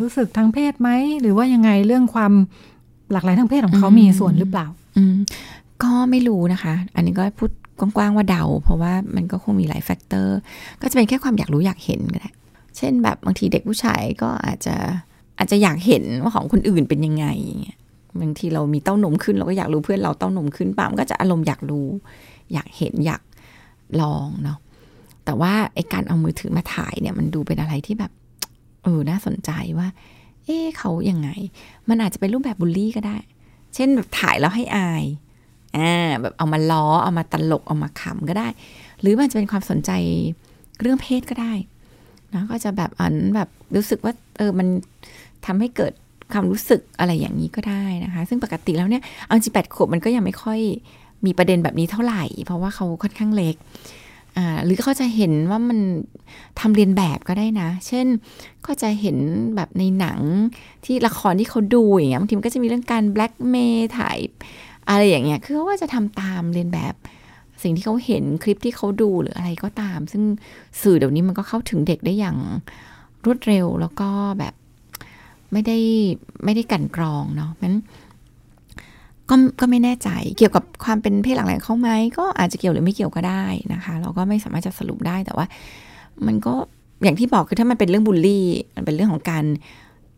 [0.01, 0.89] รู้สึกทางเพศไหม
[1.21, 2.33] หรือว่ายังไงเรื่องความ
[3.11, 4.67] หลากหลายทางเพศของเขามีส่วนหรือเปล่า
[4.97, 5.03] อื
[5.83, 10.37] ก็ไม่รู้นะคะ อันนี้ก็พูด กว้างๆว่าเดา เพราะว่ามันก็คงมีหลายแฟกเตอร์
[10.81, 12.31] ก็จะเป็นแค่ความอยากรู้อยากเห็นก็ได้
[12.77, 14.75] เช่นแบบบางทีเด็กผู้ชายก็อาจจะ
[15.37, 17.27] อาจจะอยากเห็นว่าของคนอื่นเป็นยังไง
[18.21, 21.87] บางทีเรามีเต้านมขึ้นเราก็อยากรู้เพื่อนเราเต้านมขึ้นปามก็จะอารมณ์อยากรู้
[22.53, 23.21] อยากเห็นอยาก
[24.01, 24.57] ลองเนาะ
[25.25, 28.11] แต่ว่าไอการเอามือถือมาถ่ายเนี่ยมันดูเป็นอะไรที่แบบ
[28.83, 29.87] เออน่าสนใจว่า
[30.45, 31.29] เอ๊เขายังไง
[31.89, 33.17] มันอาจจะเป็นรูปแบบบูลลี่ก็ได้
[33.75, 35.03] เช่นแบบถ่ายแล้วให้อาย
[35.77, 38.47] อ่าแบบเอามาล้อเอามาตลกเอามาขำก็ได้
[39.01, 39.91] หรือมันจะเป็นความสนใจ
[40.81, 41.53] เรื่องเพศก็ได้
[42.33, 44.67] นะก็จะแบบอันแบบรู้สึกว่าเออมัน
[45.45, 45.93] ทำให้เกิด
[46.33, 50.59] ความรู้สึกอะไรอย่างนี้ก็ได้นะคะ ซึ่งปกติแล้วเนี่ยเอาจริงแปดขวบมันก็ยังไม่ค่อย
[51.25, 53.55] มีประเด็นแบบนี้เท่าไหร่ เพราะว่าเขาค่อนข้างเล็ก
[54.37, 55.79] อ่าหรือเขาจะเห็นว่ามัน
[56.59, 58.07] ทำเรียนแบบก็ได้นะ เช่น
[58.65, 59.17] ก็จะเห็น
[59.55, 60.19] แบบในหนัง
[60.85, 64.17] ที่ละครที่เขาดูอย่างเงี้ยบางทีมันก็จะมีเรื่องการแบล็กเมย์ถ่าย
[64.89, 66.95] อะไรอย่างเงี้ยคือเขาว่าจะทำตามเรียนแบบ
[67.63, 70.23] สิ่งที่เขาเห็นคลิปที่เขาดูหรืออะไรก็ตาม ซึ่ง
[70.81, 72.37] สื่อเดี๋ยวนี้มันก็เข้าถึงเด็กได้อย่าง
[73.25, 74.09] รวดเร็วแล้วก็
[74.39, 74.53] แบบ
[75.51, 75.77] ไม่ได้
[76.43, 77.73] ไม่ได้กันกรองเนาะมัน
[79.29, 85.45] ก็ก็ไม่แน่ใจเกี่ยวกับความเป็นเพศหลากหลายเข้าไหมก็อาจจะเกี่ยวหรือไม่เกี่ยวก็ได้นะคะ เราก็ไม่สามารถจะสรุปได้แต่ว่า
[86.27, 86.53] มันก็
[87.03, 89.45] อย่างที่บอกคือถ้ามันเป็นเรื่องบูลลี่ มันเป็นเรื่องของการ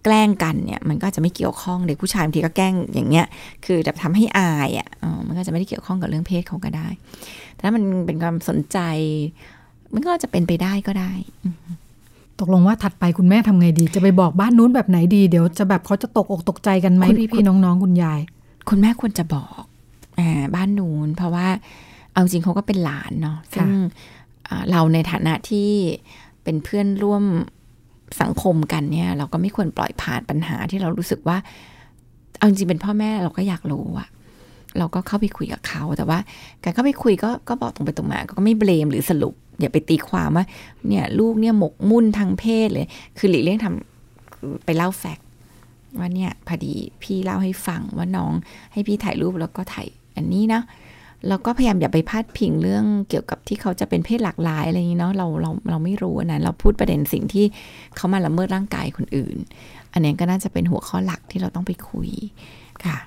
[0.03, 3.27] แกล้งกันเนี่ยมันก็จะไม่เกี่ยวข้องเด็กผู้ชายบางทีก็แกล้งอย่างเงี้ย
[3.65, 4.87] คือแบบทำให้อายอะ่ะ
[5.27, 6.87] มันก็จะไม่ได้เกี่ยวข้องกับเรื่องเพศเขาก็ได้
[7.53, 8.77] แต่ถ้ามันเป็นความสนใจ
[9.93, 11.11] มันก็จะเป็นไปได้ก็ได้
[12.39, 18.19] ตกลงว่าถัดไปคุณแม่ทำไงดี จะไปบอกบ้านนู้นแบบไหนดีเดี๋ยวจะแบบเขาจะตกอกตกใจกันไหมพี่พี่น้องๆ คุณยาย
[18.69, 19.61] คุณแม่ควรจะบอก
[20.19, 20.21] อ
[20.55, 21.47] บ้านนู้นเพราะว่า
[22.11, 23.69] เอาจริงเขาก็เป็นหลานเนาะซึ่ง
[24.71, 25.69] เราในฐานะที่
[26.43, 27.23] เป็นเพื่อนร่วม
[28.21, 31.37] สังคมกันเนี่ย เราก็ไม่ควรปล่อยผ่านปัญหาที่เรารู้สึกว่า
[32.37, 34.07] เอาจริงเป็นพ่อแม่เราก็อยากรู้อะ
[34.77, 36.19] เราก็เข้าไปคุยกับเขา แต่ว่า
[36.63, 40.45] การเข้าไปคุยก็ก็บอกตรงไปตรงมา ก็ไม่เบลมหรือสรุป อย่าไปตีความว่า
[40.87, 42.87] เนี่ยลูกเนี่ยหมกมุ่นทางเพศเลย
[43.17, 45.27] คือหลีกเลี่ยงทำไปเล่าแฟกต์
[45.99, 48.31] ว่าเนี่ยพอดีพี่เล่าให้ฟังว่าน้อง
[48.73, 50.61] ให้พี่ถ่ายรูปแล้วก็ถ่ายอันนี้นะ
[51.27, 57.45] แล้วก็พยายามอย่าไปพาดพิงเรื่องเกี่ยวกับที่เขาจะเป็นเพศหลากหลายอะไรอย่างนี้เนาะเราเราเราไม่รู้นะเราพูดประเด็นสิ่งที่
[57.95, 59.37] เขามาละเมิดร่างกายคนอื่น
[59.93, 62.09] อันนี้ก็น่าจะเป็นหัวข้อหลักที่เราต้องไปคุย
[62.85, 62.97] ค่ะ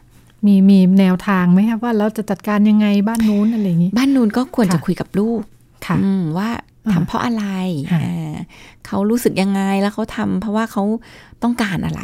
[0.46, 5.40] มีมีแนวทางไหมครับว่าเราจะจัดการยังไงบ้านนู้นอะไรอย่างนี้ บ้านนู้นก็ควรจะคุยกับลูก
[6.38, 6.48] ว่า
[6.92, 7.44] ทำเพราะอะไร
[8.86, 10.82] เขารู้สึกยังไงแล้วเขาทำเพราะว่าเขา
[11.42, 12.00] ต้องการอะไร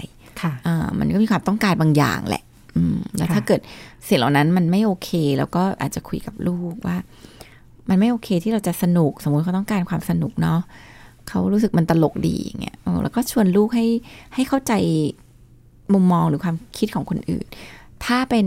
[0.98, 2.42] มันก็มีความต้องการบางอย่างแหละ
[3.16, 3.60] แล้วถ้าเกิด
[4.08, 6.96] สิ่งเหล่านั้นมันไม่โอเค แล้วก็อาจจะคุยกับลูกว่า
[7.88, 10.60] มันไม่โอเคที่เราจะสนุกสมมติเขาต้องการความสนุกเนาะ
[11.28, 13.86] เขารู้สึกมันตลกดีอย่างเงี้ยแล้วก็ชวนลูกให้
[14.34, 14.72] ให้เข้าใจ
[15.92, 17.46] มุมมองหรือความคิดของคนอื่น
[18.04, 18.46] ถ้าเป็น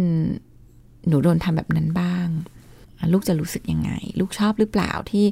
[1.08, 2.28] หนูโดนทำแบบนั้นบ้าง
[3.14, 5.26] ลูกจะรู้สึกยังไง ลูกชอบหรือเปล่าที่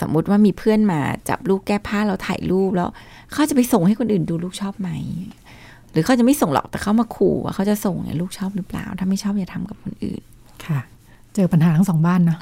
[0.00, 2.88] สมมุติว่ามีเพื่อนมาจับลูกแก้ผ้าแล้วถ่ายรูปแล้ว
[3.32, 4.90] เขาจะไปส่งให้คนอื่นดูลูกชอบไหม
[5.94, 10.22] หรือเขาจะไม่ส่งหรอกแต่เขามาขู่ว่าเขาจะส่งเนี่ยลูกชอบหรือเปล่า ถ้าไม่ชอบอย่าทำกับคนอื่น
[10.66, 10.80] ค่ะ
[11.34, 12.38] เจอปัญหาทั้งสองบ้านเนาะ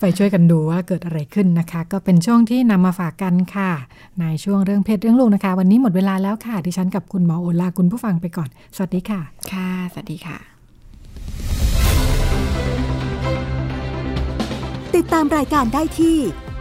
[0.00, 3.70] ไปช่วยกันดูว่าเกิดอะไรขึ้นนะคะ ก็เป็นช่วงที่นำมาฝากกันค่ะ
[4.20, 9.20] ในช่วงเรื่องเพศเรื่องลูกนะคะ วันนี้หมดเวลาแล้วค่ะดิฉันกับคุณหมอโอลาคุณผู้ฟังไปก่อน สวัสดีค่ะ
[9.52, 10.38] ค่ะ สวัสดีค่ะ
[14.96, 16.16] ติดตามรายการได้ที่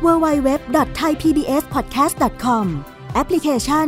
[0.05, 2.65] www.thaipbspodcast.com
[3.13, 3.87] แอปพลิเคชัน